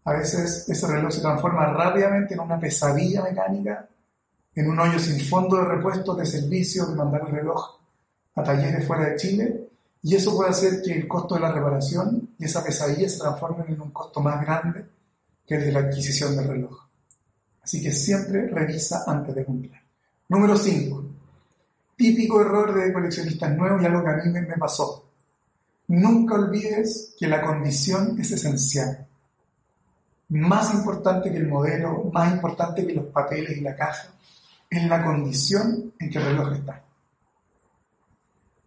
A 0.08 0.14
veces 0.14 0.64
ese 0.70 0.88
reloj 0.88 1.12
se 1.12 1.20
transforma 1.20 1.66
rápidamente 1.66 2.34
en 2.34 2.40
una 2.40 2.58
pesadilla 2.58 3.24
mecánica, 3.24 3.90
en 4.56 4.70
un 4.70 4.80
hoyo 4.80 4.98
sin 5.00 5.20
fondo 5.20 5.58
de 5.58 5.66
repuesto, 5.66 6.16
de 6.16 6.26
servicio, 6.26 6.86
de 6.86 6.96
mandar 6.96 7.24
el 7.28 7.36
reloj 7.36 7.78
a 8.36 8.42
talleres 8.42 8.88
fuera 8.88 9.10
de 9.10 9.18
Chile, 9.18 9.70
y 10.02 10.16
eso 10.16 10.34
puede 10.34 10.52
hacer 10.52 10.82
que 10.82 10.94
el 10.94 11.10
costo 11.10 11.36
de 11.36 11.42
la 11.42 11.52
reparación 11.52 12.30
y 12.40 12.46
esa 12.46 12.64
pesadilla 12.64 13.10
se 13.10 13.20
transformen 13.20 13.68
en 13.68 13.82
un 13.82 13.92
costo 13.92 14.22
más 14.22 14.40
grande 14.40 14.86
que 15.46 15.56
el 15.56 15.66
de 15.66 15.72
la 15.74 15.80
adquisición 15.80 16.38
del 16.38 16.48
reloj. 16.48 16.88
Así 17.62 17.84
que 17.84 17.92
siempre 17.92 18.48
revisa 18.48 19.04
antes 19.08 19.36
de 19.36 19.44
comprar. 19.44 19.82
Número 20.30 20.56
5. 20.56 21.04
Típico 21.98 22.40
error 22.40 22.74
de 22.74 22.94
coleccionistas 22.94 23.58
nuevos 23.58 23.84
y 23.84 23.86
algo 23.86 24.06
que 24.06 24.10
a 24.10 24.16
mí 24.16 24.32
me 24.32 24.58
pasó. 24.58 25.04
Nunca 25.90 26.36
olvides 26.36 27.14
que 27.20 27.28
la 27.28 27.42
condición 27.42 28.18
es 28.18 28.32
esencial 28.32 29.07
más 30.30 30.74
importante 30.74 31.32
que 31.32 31.38
el 31.38 31.48
modelo, 31.48 32.10
más 32.12 32.34
importante 32.34 32.86
que 32.86 32.94
los 32.94 33.06
papeles 33.06 33.58
y 33.58 33.62
la 33.62 33.76
caja, 33.76 34.10
es 34.70 34.84
la 34.88 35.04
condición 35.04 35.94
en 36.00 36.10
que 36.10 36.18
el 36.18 36.26
reloj 36.26 36.54
está. 36.54 36.84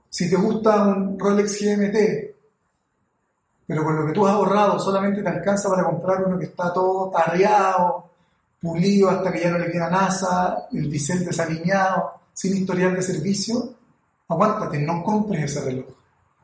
Si 0.09 0.29
te 0.29 0.37
gusta 0.37 0.83
un 0.83 1.19
Rolex 1.19 1.61
GMT 1.61 2.31
pero 3.71 3.85
con 3.85 3.95
lo 3.95 4.05
que 4.05 4.13
tú 4.13 4.27
has 4.27 4.35
ahorrado 4.35 4.81
solamente 4.81 5.23
te 5.23 5.29
alcanza 5.29 5.69
para 5.69 5.85
comprar 5.85 6.25
uno 6.27 6.37
que 6.37 6.47
está 6.47 6.73
todo 6.73 7.09
tarreado, 7.09 8.11
pulido 8.61 9.09
hasta 9.09 9.31
que 9.31 9.43
ya 9.43 9.51
no 9.53 9.59
le 9.59 9.71
queda 9.71 9.89
nada, 9.89 10.67
el 10.73 10.89
bisel 10.89 11.25
desalineado, 11.25 12.15
sin 12.33 12.57
historial 12.57 12.97
de 12.97 13.03
servicio, 13.03 13.73
aguántate, 14.27 14.81
no 14.81 15.05
compres 15.05 15.45
ese 15.45 15.65
reloj, 15.65 15.87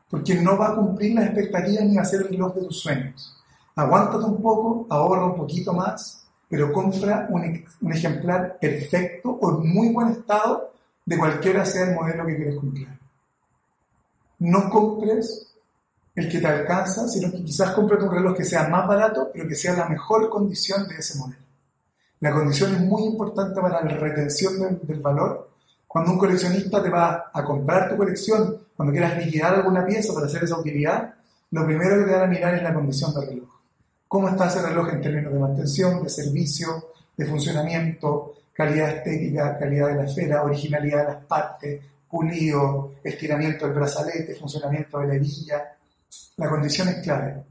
porque 0.09 0.35
no 0.35 0.57
va 0.57 0.69
a 0.69 0.75
cumplir 0.75 1.15
las 1.15 1.25
expectativas 1.25 1.83
ni 1.83 1.97
va 1.97 2.03
a 2.03 2.05
ser 2.05 2.21
el 2.21 2.29
reloj 2.29 2.55
de 2.55 2.61
tus 2.61 2.79
sueños. 2.79 3.36
Aguántate 3.77 4.25
un 4.25 4.41
poco, 4.41 4.87
ahorra 4.89 5.25
un 5.27 5.35
poquito 5.35 5.71
más, 5.71 6.27
pero 6.49 6.73
compra 6.73 7.27
un, 7.29 7.91
ejemplar 7.91 8.57
perfecto 8.59 9.29
o 9.29 9.51
en 9.51 9.71
muy 9.71 9.93
buen 9.93 10.07
estado 10.09 10.73
de 11.05 11.15
cualquiera 11.15 11.63
sea 11.63 11.89
el 11.89 11.95
modelo 11.95 12.25
que 12.25 12.35
quieres 12.37 12.55
comprar. 12.55 12.97
No 14.39 14.67
compres 14.71 15.53
el 16.15 16.27
que 16.27 16.39
te 16.39 16.47
alcanza, 16.47 17.07
sino 17.07 17.31
que 17.31 17.43
quizás 17.43 17.69
compres 17.73 18.01
un 18.01 18.09
reloj 18.09 18.35
que 18.35 18.45
sea 18.45 18.67
más 18.67 18.87
barato, 18.87 19.29
pero 19.31 19.47
que 19.47 19.53
sea 19.53 19.75
la 19.75 19.87
mejor 19.87 20.27
condición 20.27 20.87
de 20.87 20.95
ese 20.95 21.19
modelo. 21.19 21.43
La 22.21 22.33
condición 22.33 22.73
es 22.73 22.81
muy 22.81 23.03
importante 23.03 23.61
para 23.61 23.83
la 23.83 23.95
retención 23.95 24.79
del, 24.87 24.99
valor. 25.01 25.51
Cuando 25.85 26.13
un 26.13 26.17
coleccionista 26.17 26.81
te 26.81 26.89
va 26.89 27.29
a 27.31 27.45
comprar 27.45 27.91
tu 27.91 27.95
colección, 27.95 28.57
cuando 28.75 28.91
quieras 28.91 29.23
liquidar 29.23 29.53
alguna 29.53 29.85
pieza 29.85 30.15
para 30.15 30.25
hacer 30.25 30.43
esa 30.43 30.57
utilidad, 30.57 31.13
lo 31.51 31.63
primero 31.63 31.99
que 31.99 32.05
te 32.05 32.17
van 32.17 32.23
a 32.23 32.27
mirar 32.27 32.55
es 32.55 32.63
la 32.63 32.73
condición 32.73 33.13
del 33.13 33.27
reloj. 33.27 33.56
¿Cómo 34.07 34.29
está 34.29 34.47
ese 34.47 34.61
reloj 34.61 34.89
en 34.89 35.01
términos 35.01 35.33
de 35.33 35.39
mantención, 35.39 36.03
de 36.03 36.09
servicio, 36.09 36.91
de 37.15 37.25
funcionamiento, 37.25 38.35
calidad 38.53 38.89
estética, 38.89 39.57
calidad 39.57 39.89
de 39.89 39.95
la 39.95 40.05
esfera, 40.05 40.43
originalidad 40.43 40.99
de 40.99 41.13
las 41.13 41.25
partes, 41.25 41.81
pulido, 42.09 42.93
estiramiento 43.03 43.65
del 43.65 43.75
brazalete, 43.75 44.35
funcionamiento 44.35 44.99
de 44.99 45.07
la 45.07 45.15
hebilla? 45.15 45.77
La 46.37 46.49
condición 46.49 46.87
es 46.89 46.95
clave. 47.03 47.43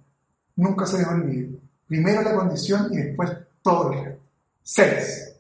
Nunca 0.56 0.86
se 0.86 0.98
les 0.98 1.06
olvide. 1.06 1.58
Primero 1.86 2.22
la 2.22 2.34
condición 2.34 2.88
y 2.92 2.96
después 2.96 3.30
todo 3.62 3.92
el 3.92 4.04
resto. 4.04 4.22
6. 4.62 5.36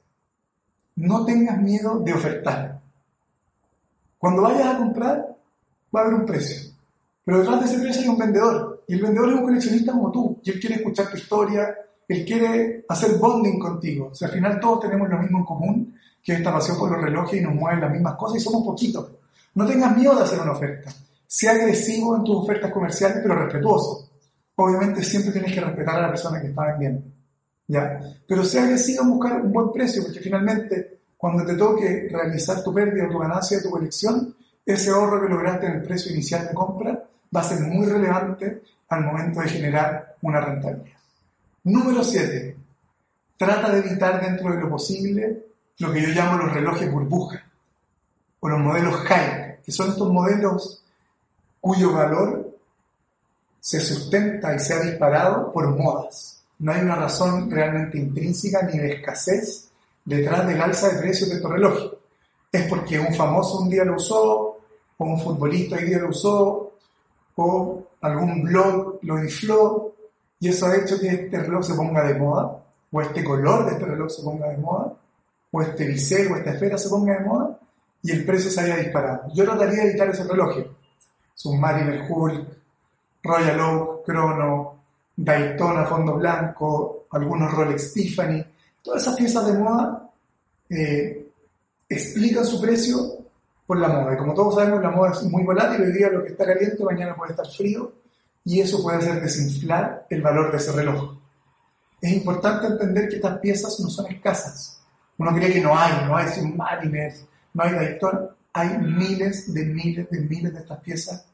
No 0.96 1.24
tengas 1.24 1.58
miedo 1.58 1.98
de 2.00 2.12
ofertar. 2.12 2.80
Cuando 4.18 4.42
vayas 4.42 4.74
a 4.74 4.78
comprar, 4.78 5.26
va 5.94 6.00
a 6.00 6.02
haber 6.04 6.14
un 6.14 6.26
precio. 6.26 6.72
Pero 7.24 7.38
detrás 7.38 7.60
de 7.60 7.66
ese 7.66 7.78
precio 7.82 8.02
hay 8.02 8.08
un 8.08 8.18
vendedor. 8.18 8.75
Y 8.88 8.94
el 8.94 9.02
vendedor 9.02 9.30
es 9.30 9.34
un 9.36 9.44
coleccionista 9.44 9.92
como 9.92 10.12
tú. 10.12 10.40
Y 10.44 10.50
él 10.50 10.60
quiere 10.60 10.76
escuchar 10.76 11.10
tu 11.10 11.16
historia, 11.16 11.74
él 12.08 12.24
quiere 12.24 12.84
hacer 12.88 13.16
bonding 13.18 13.58
contigo. 13.58 14.10
O 14.12 14.14
sea, 14.14 14.28
al 14.28 14.34
final 14.34 14.60
todos 14.60 14.80
tenemos 14.80 15.08
lo 15.08 15.18
mismo 15.18 15.38
en 15.38 15.44
común, 15.44 15.94
que 16.22 16.34
esta 16.34 16.52
pasión 16.52 16.78
por 16.78 16.90
los 16.90 17.00
relojes 17.00 17.40
y 17.40 17.44
nos 17.44 17.54
mueven 17.54 17.80
las 17.80 17.90
mismas 17.90 18.14
cosas 18.14 18.38
y 18.38 18.44
somos 18.44 18.64
poquitos. 18.64 19.10
No 19.54 19.66
tengas 19.66 19.96
miedo 19.96 20.14
de 20.14 20.22
hacer 20.22 20.40
una 20.40 20.52
oferta. 20.52 20.92
Sea 21.26 21.52
agresivo 21.52 22.16
en 22.16 22.24
tus 22.24 22.36
ofertas 22.36 22.70
comerciales, 22.70 23.18
pero 23.22 23.34
respetuoso. 23.34 24.08
Obviamente 24.56 25.02
siempre 25.02 25.32
tienes 25.32 25.52
que 25.52 25.60
respetar 25.60 25.96
a 25.96 26.02
la 26.02 26.08
persona 26.08 26.40
que 26.40 26.48
está 26.48 26.66
vendiendo. 26.66 27.02
¿ya? 27.66 28.00
Pero 28.26 28.44
sea 28.44 28.64
agresivo 28.64 29.02
en 29.02 29.10
buscar 29.10 29.40
un 29.40 29.52
buen 29.52 29.72
precio, 29.72 30.02
porque 30.02 30.20
finalmente 30.20 31.00
cuando 31.16 31.44
te 31.44 31.54
toque 31.54 32.08
realizar 32.10 32.62
tu 32.62 32.72
pérdida 32.72 33.06
o 33.06 33.10
tu 33.10 33.18
ganancia 33.18 33.56
de 33.56 33.62
tu 33.62 33.70
colección, 33.70 34.34
ese 34.64 34.90
ahorro 34.90 35.22
que 35.22 35.32
lograste 35.32 35.66
en 35.66 35.72
el 35.72 35.82
precio 35.82 36.12
inicial 36.12 36.46
de 36.48 36.54
compra 36.54 37.08
va 37.36 37.40
a 37.40 37.44
ser 37.44 37.60
muy 37.60 37.86
relevante 37.86 38.62
al 38.88 39.04
momento 39.04 39.40
de 39.40 39.48
generar 39.48 40.16
una 40.22 40.40
rentabilidad. 40.40 40.96
Número 41.64 42.02
7. 42.02 42.56
Trata 43.36 43.70
de 43.70 43.78
evitar 43.80 44.20
dentro 44.20 44.50
de 44.50 44.60
lo 44.60 44.70
posible 44.70 45.46
lo 45.78 45.92
que 45.92 46.00
yo 46.00 46.08
llamo 46.08 46.38
los 46.38 46.54
relojes 46.54 46.90
burbuja 46.90 47.44
o 48.40 48.48
los 48.48 48.60
modelos 48.60 49.02
hype, 49.02 49.60
que 49.64 49.72
son 49.72 49.90
estos 49.90 50.10
modelos 50.10 50.82
cuyo 51.60 51.92
valor 51.92 52.56
se 53.60 53.80
sustenta 53.80 54.54
y 54.54 54.60
se 54.60 54.74
ha 54.74 54.80
disparado 54.80 55.52
por 55.52 55.68
modas. 55.76 56.44
No 56.60 56.72
hay 56.72 56.80
una 56.80 56.94
razón 56.94 57.50
realmente 57.50 57.98
intrínseca 57.98 58.62
ni 58.62 58.78
de 58.78 58.94
escasez 58.94 59.68
detrás 60.04 60.46
del 60.46 60.62
alza 60.62 60.88
de 60.88 61.00
precios 61.00 61.28
de 61.28 61.36
estos 61.36 61.50
relojes. 61.50 61.90
Es 62.52 62.66
porque 62.68 62.98
un 62.98 63.12
famoso 63.12 63.58
un 63.58 63.68
día 63.68 63.84
lo 63.84 63.96
usó, 63.96 64.58
o 64.98 65.04
un 65.04 65.20
futbolista 65.20 65.76
hoy 65.76 65.84
día 65.84 65.98
lo 65.98 66.08
usó, 66.08 66.65
o 67.36 67.82
algún 68.00 68.42
blog 68.42 68.98
lo 69.02 69.22
infló, 69.22 69.94
y 70.40 70.48
eso 70.48 70.66
ha 70.66 70.76
hecho 70.76 70.98
que 70.98 71.08
este 71.08 71.38
reloj 71.38 71.64
se 71.64 71.74
ponga 71.74 72.04
de 72.04 72.14
moda, 72.14 72.62
o 72.90 73.00
este 73.00 73.24
color 73.24 73.66
de 73.66 73.72
este 73.72 73.84
reloj 73.84 74.10
se 74.10 74.22
ponga 74.22 74.48
de 74.48 74.58
moda, 74.58 74.92
o 75.50 75.62
este 75.62 75.86
bisel 75.86 76.32
o 76.32 76.36
esta 76.36 76.50
esfera 76.50 76.78
se 76.78 76.88
ponga 76.88 77.14
de 77.14 77.24
moda, 77.24 77.58
y 78.02 78.10
el 78.12 78.24
precio 78.24 78.50
se 78.50 78.60
haya 78.60 78.76
disparado. 78.76 79.24
Yo 79.34 79.44
trataría 79.44 79.82
de 79.82 79.90
evitar 79.90 80.08
ese 80.08 80.24
reloj. 80.24 80.56
Submariner 81.34 82.06
Hulk, 82.08 82.48
Royal 83.22 83.60
Oak, 83.60 84.04
Chrono, 84.06 84.76
Daytona 85.16 85.84
fondo 85.86 86.14
blanco, 86.14 87.06
algunos 87.10 87.52
Rolex 87.52 87.92
Tiffany, 87.92 88.44
todas 88.82 89.02
esas 89.02 89.16
piezas 89.16 89.46
de 89.46 89.58
moda 89.58 90.10
eh, 90.68 91.28
explican 91.88 92.44
su 92.44 92.60
precio 92.60 93.15
por 93.66 93.78
la 93.78 93.88
moda. 93.88 94.14
Y 94.14 94.16
como 94.16 94.34
todos 94.34 94.54
sabemos, 94.54 94.82
la 94.82 94.90
moda 94.90 95.12
es 95.12 95.22
muy 95.24 95.42
volátil, 95.42 95.82
hoy 95.82 95.92
día 95.92 96.08
lo 96.08 96.22
que 96.22 96.30
está 96.30 96.46
caliente, 96.46 96.84
mañana 96.84 97.16
puede 97.16 97.32
estar 97.32 97.46
frío, 97.46 97.92
y 98.44 98.60
eso 98.60 98.82
puede 98.82 98.98
hacer 98.98 99.20
desinflar 99.20 100.06
el 100.08 100.22
valor 100.22 100.52
de 100.52 100.58
ese 100.58 100.72
reloj. 100.72 101.18
Es 102.00 102.12
importante 102.12 102.66
entender 102.66 103.08
que 103.08 103.16
estas 103.16 103.38
piezas 103.38 103.80
no 103.80 103.88
son 103.88 104.06
escasas. 104.06 104.80
Uno 105.18 105.34
cree 105.34 105.52
que 105.52 105.60
no 105.60 105.76
hay, 105.76 106.06
no 106.06 106.16
hay 106.16 106.28
Submariners, 106.28 107.26
no 107.54 107.62
hay 107.64 107.72
Daytona. 107.72 108.28
Hay 108.52 108.78
miles 108.78 109.52
de 109.52 109.64
miles 109.66 110.08
de 110.10 110.20
miles 110.20 110.52
de 110.52 110.60
estas 110.60 110.78
piezas 110.80 111.26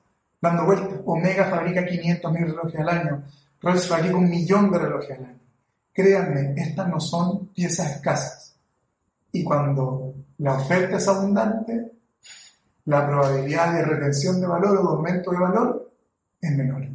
dando 0.42 0.64
vueltas. 0.66 1.00
Omega 1.06 1.46
fabrica 1.46 1.86
500 1.86 2.32
mil 2.32 2.46
relojes 2.46 2.80
al 2.80 2.88
año. 2.88 3.22
Rolls 3.62 3.88
fabrica 3.88 4.16
un 4.16 4.28
millón 4.28 4.70
de 4.70 4.78
relojes 4.78 5.18
al 5.18 5.24
año. 5.24 5.40
Créanme, 5.92 6.54
estas 6.56 6.88
no 6.88 7.00
son 7.00 7.46
piezas 7.48 7.92
escasas. 7.92 8.56
Y 9.30 9.44
cuando 9.44 10.14
la 10.38 10.54
oferta 10.54 10.96
es 10.96 11.08
abundante, 11.08 11.92
la 12.84 13.06
probabilidad 13.06 13.72
de 13.74 13.84
retención 13.84 14.40
de 14.40 14.46
valor 14.46 14.78
o 14.78 14.82
de 14.82 14.88
aumento 14.88 15.30
de 15.30 15.38
valor 15.38 15.92
es 16.40 16.56
menor. 16.56 16.88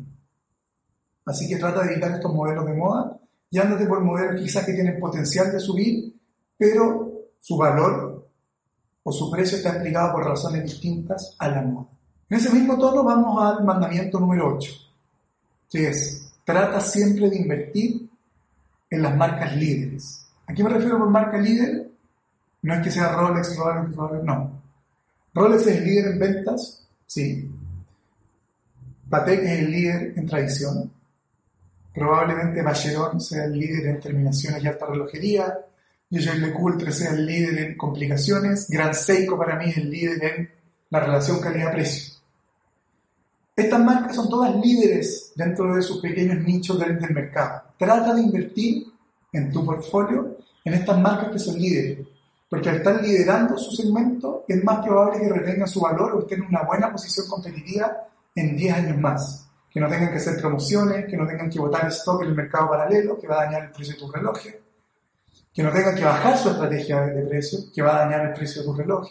Así 1.25 1.47
que 1.47 1.57
trata 1.57 1.83
de 1.83 1.93
evitar 1.93 2.11
estos 2.11 2.33
modelos 2.33 2.65
de 2.65 2.73
moda 2.73 3.17
y 3.49 3.59
ándate 3.59 3.85
por 3.85 4.01
modelos 4.01 4.41
quizás 4.41 4.65
que 4.65 4.73
tienen 4.73 4.99
potencial 4.99 5.51
de 5.51 5.59
subir, 5.59 6.13
pero 6.57 7.11
su 7.39 7.57
valor 7.57 8.29
o 9.03 9.11
su 9.11 9.31
precio 9.31 9.57
está 9.57 9.69
explicado 9.69 10.13
por 10.13 10.25
razones 10.25 10.63
distintas 10.63 11.35
a 11.39 11.49
la 11.49 11.61
moda. 11.61 11.87
En 12.29 12.37
ese 12.37 12.51
mismo 12.51 12.77
tono 12.77 13.03
vamos 13.03 13.41
al 13.41 13.63
mandamiento 13.63 14.19
número 14.19 14.55
8, 14.55 14.71
que 15.69 15.89
es 15.89 16.33
trata 16.43 16.79
siempre 16.81 17.29
de 17.29 17.37
invertir 17.37 18.09
en 18.89 19.01
las 19.01 19.15
marcas 19.15 19.55
líderes. 19.55 20.27
¿A 20.45 20.53
qué 20.53 20.63
me 20.63 20.69
refiero 20.69 20.97
por 20.97 21.09
marca 21.09 21.37
líder? 21.37 21.89
No 22.61 22.73
es 22.73 22.81
que 22.81 22.91
sea 22.91 23.13
Rolex, 23.13 23.57
Rolex, 23.57 23.95
Rolex, 23.95 24.23
no. 24.23 24.61
Rolex 25.37 25.67
es 25.67 25.77
el 25.77 25.85
líder 25.85 26.07
en 26.13 26.19
ventas, 26.19 26.87
sí. 27.05 27.47
Patek 29.07 29.39
es 29.43 29.59
el 29.59 29.71
líder 29.71 30.13
en 30.15 30.25
tradición. 30.25 30.91
Probablemente 31.93 32.63
Vacheron 32.63 33.21
sea 33.21 33.45
el 33.45 33.53
líder 33.53 33.85
en 33.85 33.99
terminaciones 33.99 34.63
y 34.63 34.67
alta 34.67 34.87
relojería. 34.87 35.59
Jaeger 36.09 36.39
LeCoultre 36.39 36.91
sea 36.91 37.11
el 37.11 37.25
líder 37.25 37.57
en 37.59 37.77
complicaciones. 37.77 38.67
Gran 38.67 38.95
Seiko 38.95 39.37
para 39.37 39.57
mí 39.57 39.69
es 39.69 39.77
el 39.77 39.91
líder 39.91 40.23
en 40.23 40.49
la 40.89 41.01
relación 41.01 41.39
calidad-precio. 41.39 42.15
Estas 43.55 43.79
marcas 43.79 44.15
son 44.15 44.29
todas 44.29 44.55
líderes 44.55 45.33
dentro 45.35 45.75
de 45.75 45.83
sus 45.83 46.01
pequeños 46.01 46.43
nichos 46.43 46.79
del, 46.79 46.99
mercado. 47.11 47.61
Trata 47.77 48.15
de 48.15 48.21
invertir 48.21 48.87
en 49.33 49.51
tu 49.51 49.63
portfolio 49.63 50.37
en 50.65 50.73
estas 50.73 50.99
marcas 50.99 51.31
que 51.31 51.39
son 51.39 51.59
líderes, 51.59 52.06
porque 52.49 52.69
al 52.69 52.77
estar 52.77 53.01
liderando 53.01 53.57
su 53.57 53.75
segmento 53.75 54.45
es 54.47 54.63
más 54.63 54.85
probable 54.85 55.19
que 55.19 55.29
retengan 55.29 55.67
su 55.67 55.81
valor 55.81 56.13
o 56.13 56.19
estén 56.19 56.43
en 56.43 56.47
una 56.47 56.63
buena 56.63 56.91
posición 56.91 57.27
competitiva 57.27 58.07
en 58.33 58.55
10 58.55 58.73
años 58.73 58.97
más. 58.99 59.43
Que 59.69 59.81
no 59.81 59.89
tengan 59.89 60.09
que 60.09 60.17
hacer 60.17 60.39
promociones, 60.39 61.05
que 61.05 61.17
no 61.17 61.27
tengan 61.27 61.49
que 61.49 61.59
botar 61.59 61.87
stock 61.87 62.23
en 62.23 62.29
el 62.29 62.35
mercado 62.35 62.69
paralelo, 62.69 63.19
que 63.19 63.27
va 63.27 63.41
a 63.41 63.45
dañar 63.45 63.63
el 63.63 63.71
precio 63.71 63.93
de 63.93 63.99
tu 63.99 64.11
reloj, 64.11 64.39
que 65.53 65.63
no 65.63 65.71
tengan 65.71 65.95
que 65.95 66.03
bajar 66.03 66.37
su 66.37 66.49
estrategia 66.49 67.01
de 67.01 67.25
precio, 67.25 67.59
que 67.73 67.81
va 67.81 67.97
a 67.97 68.05
dañar 68.05 68.27
el 68.27 68.33
precio 68.33 68.61
de 68.61 68.67
tu 68.67 68.73
reloj, 68.73 69.09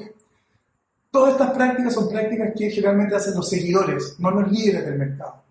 Todas 1.16 1.33
estas 1.33 1.52
prácticas 1.52 1.95
son 1.95 2.11
prácticas 2.11 2.52
que 2.55 2.71
generalmente 2.71 3.16
hacen 3.16 3.35
los 3.35 3.49
seguidores, 3.49 4.16
no 4.19 4.31
los 4.33 4.52
líderes 4.52 4.85
del 4.85 4.99
mercado. 4.99 5.45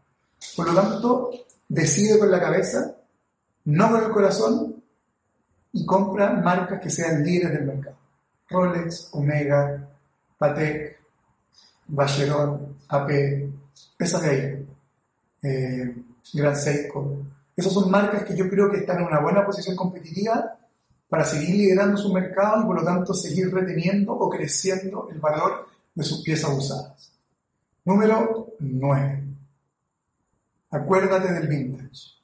Por 0.55 0.71
lo 0.71 0.79
tanto, 0.79 1.31
decide 1.67 2.19
con 2.19 2.29
la 2.29 2.39
cabeza, 2.39 2.95
no 3.63 3.89
con 3.89 4.03
el 4.03 4.11
corazón, 4.11 4.74
y 5.75 5.85
compra 5.85 6.31
marcas 6.31 6.79
que 6.79 6.89
sean 6.89 7.21
líderes 7.21 7.51
del 7.51 7.65
mercado. 7.65 7.97
Rolex, 8.49 9.09
Omega, 9.11 9.89
Patek, 10.37 10.97
Vacheron, 11.87 12.77
AP, 12.87 13.49
esas 13.99 14.21
de 14.21 14.29
ahí. 14.29 14.67
Eh, 15.43 15.95
Gran 16.33 16.55
Seiko. 16.55 17.25
Esas 17.55 17.73
son 17.73 17.91
marcas 17.91 18.23
que 18.23 18.37
yo 18.37 18.49
creo 18.49 18.71
que 18.71 18.77
están 18.77 18.99
en 18.99 19.07
una 19.07 19.19
buena 19.19 19.45
posición 19.45 19.75
competitiva 19.75 20.57
para 21.09 21.25
seguir 21.25 21.55
liderando 21.55 21.97
su 21.97 22.11
mercado 22.11 22.63
y 22.63 22.65
por 22.65 22.79
lo 22.79 22.85
tanto 22.85 23.13
seguir 23.13 23.53
reteniendo 23.53 24.13
o 24.13 24.29
creciendo 24.29 25.09
el 25.11 25.19
valor 25.19 25.67
de 25.93 26.03
sus 26.05 26.23
piezas 26.23 26.51
usadas. 26.57 27.11
Número 27.83 28.55
9. 28.59 29.23
acuérdate 30.71 31.33
del 31.33 31.47
vintage. 31.47 32.14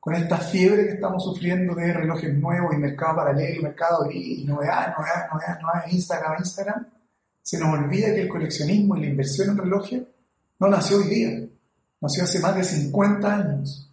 Con 0.00 0.14
esta 0.14 0.38
fiebre 0.38 0.86
que 0.86 0.94
estamos 0.94 1.22
sufriendo 1.22 1.74
de 1.74 1.92
relojes 1.92 2.34
nuevos 2.34 2.74
y 2.74 2.78
mercado 2.78 3.16
paralelo, 3.16 3.62
mercado 3.62 4.10
y 4.10 4.44
novedades, 4.46 4.96
novedades, 4.96 5.28
novedades, 5.30 5.62
novedades, 5.62 5.92
Instagram, 5.92 6.36
Instagram, 6.38 6.86
se 7.42 7.58
nos 7.58 7.78
olvida 7.78 8.06
que 8.14 8.22
el 8.22 8.28
coleccionismo 8.28 8.96
y 8.96 9.00
la 9.00 9.06
inversión 9.08 9.50
en 9.50 9.58
relojes 9.58 10.02
no 10.58 10.68
nació 10.68 10.98
hoy 10.98 11.08
día, 11.08 11.48
nació 12.00 12.24
hace 12.24 12.40
más 12.40 12.56
de 12.56 12.64
50 12.64 13.34
años. 13.34 13.90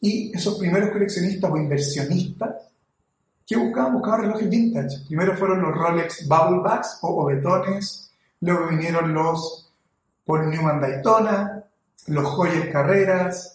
Y 0.00 0.36
esos 0.36 0.58
primeros 0.58 0.90
coleccionistas 0.90 1.50
o 1.50 1.56
inversionistas, 1.56 2.56
¿qué 3.46 3.56
buscaban? 3.56 3.94
Buscaban 3.94 4.22
relojes 4.22 4.50
vintage. 4.50 5.06
Primero 5.06 5.36
fueron 5.36 5.62
los 5.62 5.72
Rolex 5.72 6.26
Bubble 6.28 6.62
Bags 6.62 6.98
o 7.02 7.22
obetones, 7.22 8.10
luego 8.40 8.68
vinieron 8.68 9.14
los 9.14 9.72
Paul 10.24 10.50
Newman 10.50 10.80
Daytona, 10.80 11.64
los 12.08 12.24
Joyers 12.26 12.72
Carreras, 12.72 13.53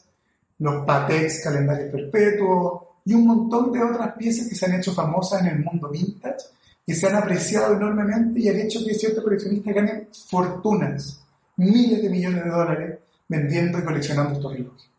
los 0.60 0.86
Patex 0.86 1.44
Calendarios 1.44 1.92
Perpetuos 1.92 2.84
y 3.06 3.14
un 3.14 3.26
montón 3.26 3.72
de 3.72 3.84
otras 3.84 4.14
piezas 4.16 4.48
que 4.48 4.56
se 4.56 4.66
han 4.66 4.76
hecho 4.76 4.94
famosas 4.94 5.42
en 5.42 5.48
el 5.48 5.60
mundo 5.60 5.90
vintage 5.90 6.46
que 6.90 6.96
se 6.96 7.06
han 7.06 7.18
apreciado 7.18 7.76
enormemente 7.76 8.40
y 8.40 8.50
han 8.50 8.58
hecho 8.62 8.84
que 8.84 8.96
ciertos 8.96 9.24
coleccionistas 9.24 9.76
ganen 9.76 10.08
fortunas, 10.28 11.24
miles 11.58 12.02
de 12.02 12.10
millones 12.10 12.44
de 12.44 12.50
dólares 12.50 13.00
vendiendo 13.28 13.78
y 13.78 13.84
coleccionando 13.84 14.34
estos 14.34 14.52
relojes. 14.52 14.90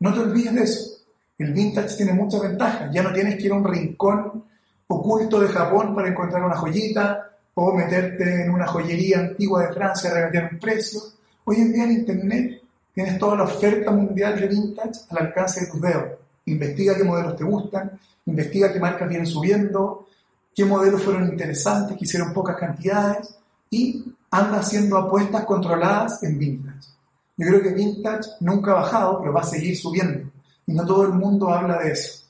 No 0.00 0.14
te 0.14 0.20
olvides 0.20 0.54
de 0.54 0.62
eso. 0.62 1.04
El 1.36 1.52
vintage 1.52 1.98
tiene 1.98 2.14
muchas 2.14 2.40
ventajas. 2.40 2.90
Ya 2.94 3.02
no 3.02 3.12
tienes 3.12 3.36
que 3.36 3.42
ir 3.42 3.52
a 3.52 3.56
un 3.56 3.64
rincón 3.64 4.44
oculto 4.86 5.38
de 5.38 5.48
Japón 5.48 5.94
para 5.94 6.08
encontrar 6.08 6.42
una 6.44 6.56
joyita 6.56 7.30
o 7.52 7.74
meterte 7.74 8.44
en 8.44 8.50
una 8.50 8.66
joyería 8.66 9.18
antigua 9.18 9.66
de 9.66 9.74
Francia 9.74 10.10
a 10.10 10.14
regatear 10.14 10.48
un 10.50 10.58
precio. 10.58 11.00
Hoy 11.44 11.56
en 11.56 11.72
día 11.74 11.84
en 11.84 11.92
Internet 11.92 12.62
tienes 12.94 13.18
toda 13.18 13.36
la 13.36 13.42
oferta 13.44 13.90
mundial 13.90 14.40
de 14.40 14.46
vintage 14.46 15.00
al 15.10 15.26
alcance 15.26 15.60
de 15.60 15.66
tus 15.66 15.80
dedos. 15.80 16.18
Investiga 16.46 16.96
qué 16.96 17.04
modelos 17.04 17.36
te 17.36 17.44
gustan, 17.44 17.98
investiga 18.26 18.72
qué 18.72 18.78
marcas 18.78 19.08
vienen 19.08 19.26
subiendo, 19.26 20.06
qué 20.54 20.64
modelos 20.64 21.02
fueron 21.02 21.28
interesantes, 21.28 21.96
que 21.96 22.04
hicieron 22.04 22.32
pocas 22.32 22.56
cantidades 22.56 23.34
y 23.70 24.04
anda 24.30 24.60
haciendo 24.60 24.96
apuestas 24.96 25.44
controladas 25.44 26.22
en 26.22 26.38
vintage. 26.38 26.88
Yo 27.36 27.48
creo 27.48 27.62
que 27.62 27.74
vintage 27.74 28.30
nunca 28.40 28.70
ha 28.70 28.74
bajado, 28.74 29.20
pero 29.20 29.32
va 29.32 29.40
a 29.40 29.44
seguir 29.44 29.76
subiendo. 29.76 30.30
Y 30.66 30.72
no 30.72 30.86
todo 30.86 31.04
el 31.04 31.12
mundo 31.12 31.52
habla 31.52 31.78
de 31.78 31.90
eso. 31.90 32.24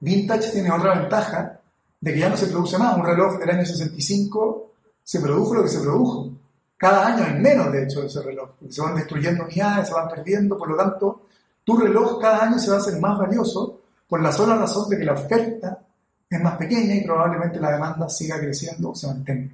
Vintage 0.00 0.52
tiene 0.52 0.70
otra 0.70 0.98
ventaja 0.98 1.60
de 2.00 2.14
que 2.14 2.18
ya 2.18 2.30
no 2.30 2.36
se 2.36 2.46
produce 2.46 2.78
más. 2.78 2.96
Un 2.96 3.04
reloj 3.04 3.38
del 3.38 3.50
año 3.50 3.66
65 3.66 4.70
se 5.04 5.20
produjo 5.20 5.54
lo 5.54 5.62
que 5.62 5.68
se 5.68 5.80
produjo. 5.80 6.29
Cada 6.80 7.08
año 7.08 7.24
hay 7.24 7.38
menos, 7.38 7.70
de 7.70 7.82
hecho, 7.82 8.00
de 8.00 8.06
ese 8.06 8.22
reloj. 8.22 8.52
Se 8.70 8.80
van 8.80 8.94
destruyendo 8.94 9.44
unidades, 9.44 9.88
se 9.88 9.92
van 9.92 10.08
perdiendo. 10.08 10.56
Por 10.56 10.70
lo 10.70 10.76
tanto, 10.76 11.26
tu 11.62 11.76
reloj 11.76 12.18
cada 12.18 12.44
año 12.44 12.58
se 12.58 12.70
va 12.70 12.76
a 12.76 12.80
hacer 12.80 12.98
más 12.98 13.18
valioso 13.18 13.82
por 14.08 14.22
la 14.22 14.32
sola 14.32 14.56
razón 14.56 14.88
de 14.88 14.96
que 14.96 15.04
la 15.04 15.12
oferta 15.12 15.78
es 16.30 16.40
más 16.40 16.56
pequeña 16.56 16.94
y 16.94 17.04
probablemente 17.04 17.60
la 17.60 17.72
demanda 17.72 18.08
siga 18.08 18.40
creciendo 18.40 18.92
o 18.92 18.94
se 18.94 19.08
mantenga. 19.08 19.52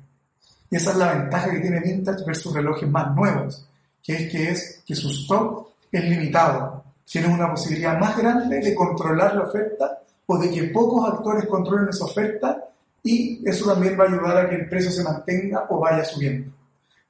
Y 0.71 0.77
esa 0.77 0.93
es 0.93 0.97
la 0.99 1.15
ventaja 1.15 1.51
que 1.51 1.59
tiene 1.59 1.81
Vintage 1.81 2.25
versus 2.25 2.55
relojes 2.55 2.89
más 2.89 3.13
nuevos, 3.17 3.69
que 4.01 4.15
es 4.15 4.31
que, 4.31 4.51
es 4.51 4.83
que 4.87 4.95
su 4.95 5.09
stock 5.09 5.71
es 5.91 6.05
limitado. 6.05 6.85
Tienes 7.05 7.33
una 7.33 7.51
posibilidad 7.51 7.99
más 7.99 8.17
grande 8.17 8.61
de 8.61 8.73
controlar 8.73 9.35
la 9.35 9.43
oferta 9.43 9.99
o 10.27 10.39
de 10.39 10.49
que 10.49 10.63
pocos 10.69 11.13
actores 11.13 11.47
controlen 11.47 11.89
esa 11.89 12.05
oferta 12.05 12.69
y 13.03 13.43
eso 13.45 13.73
también 13.73 13.99
va 13.99 14.05
a 14.05 14.07
ayudar 14.07 14.37
a 14.37 14.49
que 14.49 14.55
el 14.55 14.69
precio 14.69 14.93
se 14.93 15.03
mantenga 15.03 15.67
o 15.71 15.81
vaya 15.81 16.05
subiendo. 16.05 16.56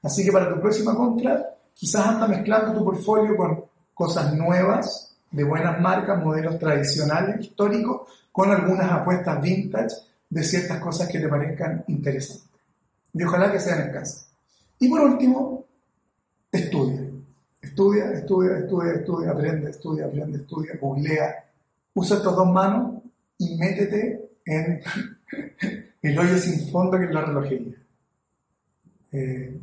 Así 0.07 0.23
que 0.23 0.31
para 0.31 0.47
tu 0.47 0.61
próxima 0.61 0.95
compra, 0.95 1.53
quizás 1.73 2.07
anda 2.07 2.29
mezclando 2.29 2.79
tu 2.79 2.85
portfolio 2.85 3.35
con 3.35 3.65
cosas 3.93 4.33
nuevas, 4.33 5.17
de 5.29 5.43
buenas 5.43 5.81
marcas, 5.81 6.23
modelos 6.23 6.57
tradicionales, 6.57 7.41
históricos, 7.41 8.07
con 8.31 8.49
algunas 8.49 8.89
apuestas 8.89 9.41
vintage 9.41 9.95
de 10.29 10.43
ciertas 10.45 10.79
cosas 10.79 11.09
que 11.09 11.19
te 11.19 11.27
parezcan 11.27 11.83
interesantes. 11.87 12.47
Y 13.11 13.21
ojalá 13.21 13.51
que 13.51 13.59
sean 13.59 13.91
casa. 13.91 14.27
Y 14.79 14.87
por 14.87 15.01
último, 15.01 15.65
estudia. 16.53 17.01
Estudia, 17.61 18.13
estudia, 18.13 18.59
estudia, 18.59 18.93
estudia, 18.93 19.31
aprende, 19.31 19.71
estudia, 19.71 20.05
aprende, 20.05 20.37
estudia, 20.37 20.71
googlea. 20.79 21.49
Usa 21.95 22.15
estas 22.15 22.33
dos 22.33 22.47
manos 22.47 23.03
y 23.39 23.57
métete 23.57 24.29
en 24.45 24.81
el 26.01 26.17
hoyo 26.17 26.37
sin 26.37 26.71
fondo 26.71 26.97
que 26.97 27.03
es 27.03 27.11
la 27.11 27.25
relojería. 27.25 27.75
Eh, 29.11 29.59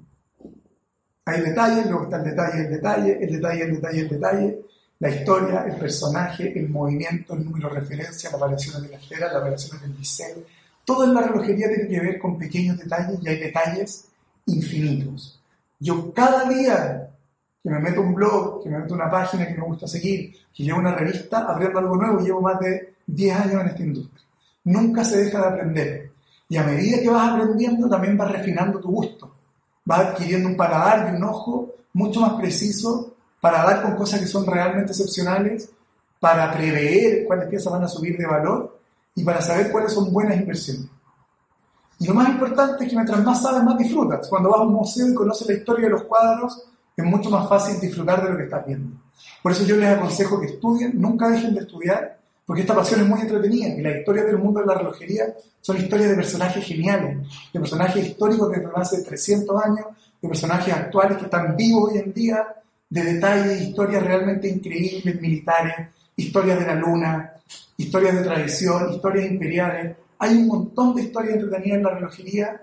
hay 1.25 1.41
detalles, 1.41 1.87
luego 1.87 2.05
está 2.05 2.17
el 2.19 2.25
detalle, 2.25 2.61
el 2.63 2.71
detalle, 2.71 3.19
el 3.21 3.33
detalle, 3.33 3.63
el 3.63 3.75
detalle, 3.75 4.01
el 4.01 4.09
detalle, 4.09 4.59
la 4.99 5.11
historia, 5.11 5.65
el 5.67 5.77
personaje, 5.77 6.59
el 6.59 6.69
movimiento, 6.69 7.35
el 7.35 7.45
número 7.45 7.69
de 7.69 7.81
referencia, 7.81 8.31
las 8.31 8.41
variaciones 8.41 8.83
de 8.83 8.89
la 8.89 8.97
esfera, 8.97 9.33
las 9.33 9.43
variaciones 9.43 9.83
del 9.83 9.97
diseño. 9.97 10.43
Todo 10.85 11.05
en 11.05 11.15
la 11.15 11.23
relojería 11.23 11.69
tiene 11.69 11.89
que 11.89 12.01
ver 12.01 12.19
con 12.19 12.39
pequeños 12.39 12.79
detalles 12.79 13.19
y 13.23 13.29
hay 13.29 13.39
detalles 13.39 14.09
infinitos. 14.47 15.41
Yo 15.81 16.13
cada 16.13 16.49
día 16.49 17.11
que 17.65 17.71
me 17.71 17.81
meto 17.81 18.03
un 18.03 18.15
blog, 18.15 18.63
que 18.63 18.69
me 18.69 18.79
meto 18.79 18.93
una 18.93 19.11
página 19.11 19.47
que 19.47 19.55
me 19.55 19.65
gusta 19.65 19.89
seguir, 19.89 20.37
que 20.55 20.63
llevo 20.63 20.81
una 20.81 20.95
revista, 20.95 21.51
aprendo 21.51 21.79
algo 21.79 21.97
nuevo. 21.97 22.21
Llevo 22.21 22.43
más 22.43 22.61
de 22.61 22.97
10 23.07 23.41
años 23.41 23.63
en 23.63 23.69
esta 23.69 23.83
industria. 23.83 24.23
Nunca 24.65 25.03
se 25.03 25.25
deja 25.25 25.41
de 25.41 25.47
aprender. 25.47 26.11
Y 26.51 26.59
a 26.59 26.65
medida 26.65 27.01
que 27.01 27.09
vas 27.09 27.33
aprendiendo, 27.33 27.89
también 27.89 28.19
vas 28.19 28.31
refinando 28.31 28.79
tu 28.81 28.91
gusto. 28.91 29.34
Vas 29.85 30.01
adquiriendo 30.01 30.49
un 30.49 30.57
paladar 30.57 31.13
y 31.13 31.17
un 31.17 31.25
ojo 31.25 31.75
mucho 31.93 32.21
más 32.21 32.35
preciso 32.35 33.15
para 33.41 33.63
dar 33.63 33.83
con 33.83 33.97
cosas 33.97 34.21
que 34.21 34.27
son 34.27 34.47
realmente 34.47 34.93
excepcionales, 34.93 35.71
para 36.19 36.53
prever 36.55 37.27
cuáles 37.27 37.49
piezas 37.49 37.73
van 37.73 37.85
a 37.85 37.89
subir 37.89 38.17
de 38.17 38.27
valor 38.27 38.79
y 39.15 39.23
para 39.23 39.43
saber 39.43 39.71
cuáles 39.71 39.93
son 39.93 40.13
buenas 40.13 40.37
inversiones. 40.37 40.87
Y 41.99 42.07
lo 42.07 42.15
más 42.15 42.29
importante 42.29 42.85
es 42.85 42.91
que 42.91 42.97
mientras 42.97 43.23
más 43.23 43.43
sabes, 43.43 43.63
más 43.63 43.79
disfrutas. 43.79 44.27
Cuando 44.29 44.51
vas 44.51 44.61
a 44.61 44.63
un 44.63 44.73
museo 44.73 45.09
y 45.09 45.15
conoces 45.15 45.47
la 45.47 45.55
historia 45.55 45.85
de 45.85 45.93
los 45.93 46.05
cuadros, 46.05 46.67
es 46.97 47.05
mucho 47.05 47.31
más 47.31 47.49
fácil 47.49 47.81
disfrutar 47.81 48.23
de 48.23 48.31
lo 48.31 48.37
que 48.37 48.45
estás 48.45 48.67
viendo. 48.67 48.97
Por 49.43 49.53
eso 49.53 49.65
yo 49.65 49.77
les 49.77 49.89
aconsejo 49.89 50.41
que 50.41 50.47
estudien, 50.47 51.01
nunca 51.01 51.29
dejen 51.29 51.55
de 51.55 51.61
estudiar, 51.61 52.19
porque 52.47 52.63
esta 52.63 52.75
pasión 52.75 53.01
es 53.01 53.07
muy 53.07 53.21
entretenida 53.21 53.69
y 53.69 53.81
las 53.81 53.97
historias 53.97 54.27
del 54.27 54.39
mundo 54.39 54.61
de 54.61 54.67
la 54.67 54.75
relojería 54.75 55.35
son 55.61 55.79
historias 55.79 56.11
de 56.11 56.17
personajes 56.17 56.65
geniales, 56.65 57.27
de 57.53 57.61
personajes 57.61 58.07
históricos 58.07 58.51
de 58.51 58.69
hace 58.75 59.03
300 59.03 59.65
años, 59.65 59.87
de 60.21 60.29
personajes 60.29 60.75
actuales 60.75 61.19
que 61.19 61.25
están 61.25 61.57
vivos 61.57 61.91
hoy 61.91 61.99
en 61.99 62.13
día 62.13 62.47
de 62.91 63.03
detalles, 63.03 63.63
historias 63.63 64.03
realmente 64.03 64.49
increíbles, 64.49 65.21
militares, 65.21 65.89
historias 66.17 66.61
de 66.61 66.67
la 66.67 66.75
luna, 66.75 67.33
historias 67.77 68.15
de 68.15 68.23
tradición, 68.23 68.93
historias 68.93 69.31
imperiales. 69.31 69.97
Hay 70.19 70.37
un 70.37 70.47
montón 70.47 70.95
de 70.95 71.03
historias 71.03 71.35
entretenidas 71.37 71.79
en 71.79 71.83
la 71.83 71.91
relojería, 71.91 72.63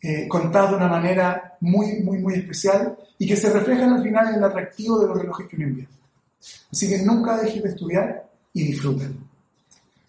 eh, 0.00 0.26
contadas 0.28 0.70
de 0.70 0.76
una 0.76 0.88
manera 0.88 1.56
muy, 1.60 2.00
muy, 2.02 2.18
muy 2.18 2.34
especial 2.34 2.96
y 3.18 3.26
que 3.26 3.36
se 3.36 3.52
reflejan 3.52 3.92
al 3.92 4.02
final 4.02 4.28
en 4.28 4.34
el 4.36 4.44
atractivo 4.44 5.00
de 5.00 5.08
los 5.08 5.18
relojes 5.18 5.48
que 5.48 5.56
uno 5.56 5.66
invierte. 5.66 5.94
Así 6.70 6.88
que 6.88 7.02
nunca 7.02 7.36
dejes 7.36 7.62
de 7.62 7.68
estudiar 7.70 8.27
y 8.58 8.64
disfruta. 8.64 9.04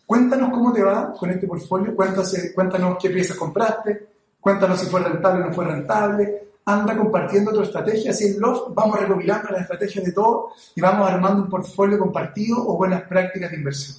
Cuéntanos 0.07 0.49
cómo 0.49 0.73
te 0.73 0.81
va 0.81 1.13
con 1.13 1.29
este 1.29 1.45
portfolio, 1.45 1.95
cuéntanos, 1.95 2.35
cuéntanos 2.55 2.97
qué 2.99 3.11
piezas 3.11 3.37
compraste, 3.37 4.07
cuéntanos 4.39 4.79
si 4.79 4.87
fue 4.87 5.01
rentable 5.01 5.43
o 5.43 5.47
no 5.47 5.53
fue 5.53 5.65
rentable, 5.65 6.49
anda 6.65 6.97
compartiendo 6.97 7.53
tu 7.53 7.61
estrategia, 7.61 8.09
así 8.09 8.25
en 8.25 8.39
Love 8.39 8.73
vamos 8.73 8.99
recopilando 8.99 9.49
las 9.49 9.61
estrategias 9.61 10.03
de 10.03 10.11
todo 10.11 10.49
y 10.75 10.81
vamos 10.81 11.07
armando 11.07 11.43
un 11.43 11.49
portfolio 11.49 11.99
compartido 11.99 12.57
o 12.57 12.75
buenas 12.75 13.03
prácticas 13.03 13.51
de 13.51 13.57
inversión. 13.57 13.97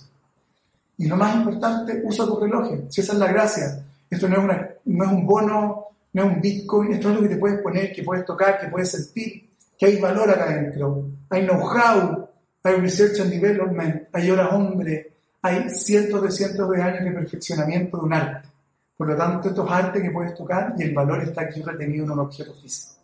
Y 0.98 1.06
lo 1.06 1.16
más 1.16 1.36
importante, 1.36 2.02
usa 2.04 2.26
tu 2.26 2.40
reloj, 2.40 2.72
si 2.88 3.00
esa 3.00 3.12
es 3.12 3.18
la 3.18 3.28
gracia. 3.28 3.86
Esto 4.10 4.28
no 4.28 4.36
es, 4.36 4.44
una, 4.44 4.68
no 4.84 5.04
es 5.04 5.10
un 5.12 5.26
bono, 5.26 5.86
no 6.12 6.22
es 6.24 6.28
un 6.28 6.40
Bitcoin, 6.40 6.92
esto 6.92 7.10
es 7.10 7.14
lo 7.14 7.22
que 7.22 7.28
te 7.28 7.36
puedes 7.36 7.62
poner, 7.62 7.92
que 7.92 8.02
puedes 8.02 8.24
tocar, 8.24 8.58
que 8.58 8.66
puedes 8.66 8.90
sentir, 8.90 9.48
que 9.78 9.86
hay 9.86 10.00
valor 10.00 10.28
acá 10.28 10.44
adentro. 10.44 11.04
Hay 11.30 11.46
know-how, 11.46 12.29
hay 12.62 12.74
research 12.76 13.20
and 13.20 13.30
development, 13.30 14.08
hay 14.12 14.30
horas 14.30 14.52
hombre, 14.52 15.12
hay 15.42 15.70
cientos 15.70 16.22
de 16.22 16.30
cientos 16.30 16.70
de 16.70 16.82
años 16.82 17.04
de 17.04 17.12
perfeccionamiento 17.12 17.96
de 17.96 18.02
un 18.04 18.12
arte. 18.12 18.48
Por 18.96 19.08
lo 19.08 19.16
tanto, 19.16 19.48
esto 19.48 19.64
es 19.64 19.72
arte 19.72 20.02
que 20.02 20.10
puedes 20.10 20.34
tocar 20.34 20.74
y 20.76 20.82
el 20.82 20.94
valor 20.94 21.22
está 21.22 21.42
aquí 21.42 21.62
retenido 21.62 22.04
en 22.04 22.10
un 22.10 22.18
objeto 22.20 22.52
físico. 22.52 23.00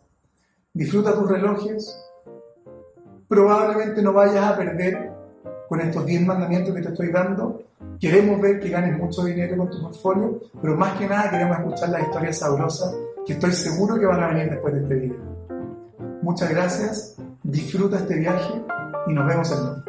Disfruta 0.71 1.15
tus 1.15 1.27
relojes. 1.27 1.99
Probablemente 3.27 4.01
no 4.03 4.13
vayas 4.13 4.45
a 4.45 4.55
perder 4.55 5.11
con 5.67 5.81
estos 5.81 6.05
10 6.05 6.21
mandamientos 6.21 6.75
que 6.75 6.81
te 6.81 6.89
estoy 6.89 7.11
dando. 7.11 7.63
Queremos 7.99 8.39
ver 8.39 8.59
que 8.59 8.69
ganes 8.69 8.95
mucho 8.95 9.23
dinero 9.23 9.57
con 9.57 9.71
tu 9.71 9.81
portfolio, 9.81 10.39
pero 10.61 10.77
más 10.77 10.97
que 10.99 11.07
nada 11.07 11.31
queremos 11.31 11.57
escuchar 11.57 11.89
las 11.89 12.03
historias 12.03 12.37
sabrosas 12.37 12.95
que 13.25 13.33
estoy 13.33 13.51
seguro 13.51 13.99
que 13.99 14.05
van 14.05 14.23
a 14.23 14.27
venir 14.27 14.51
después 14.51 14.73
de 14.75 14.81
este 14.81 14.95
video. 14.95 15.37
Muchas 16.21 16.49
gracias, 16.49 17.15
disfruta 17.43 17.97
este 17.97 18.15
viaje 18.15 18.61
y 19.07 19.13
nos 19.13 19.25
vemos 19.27 19.51
el 19.51 19.86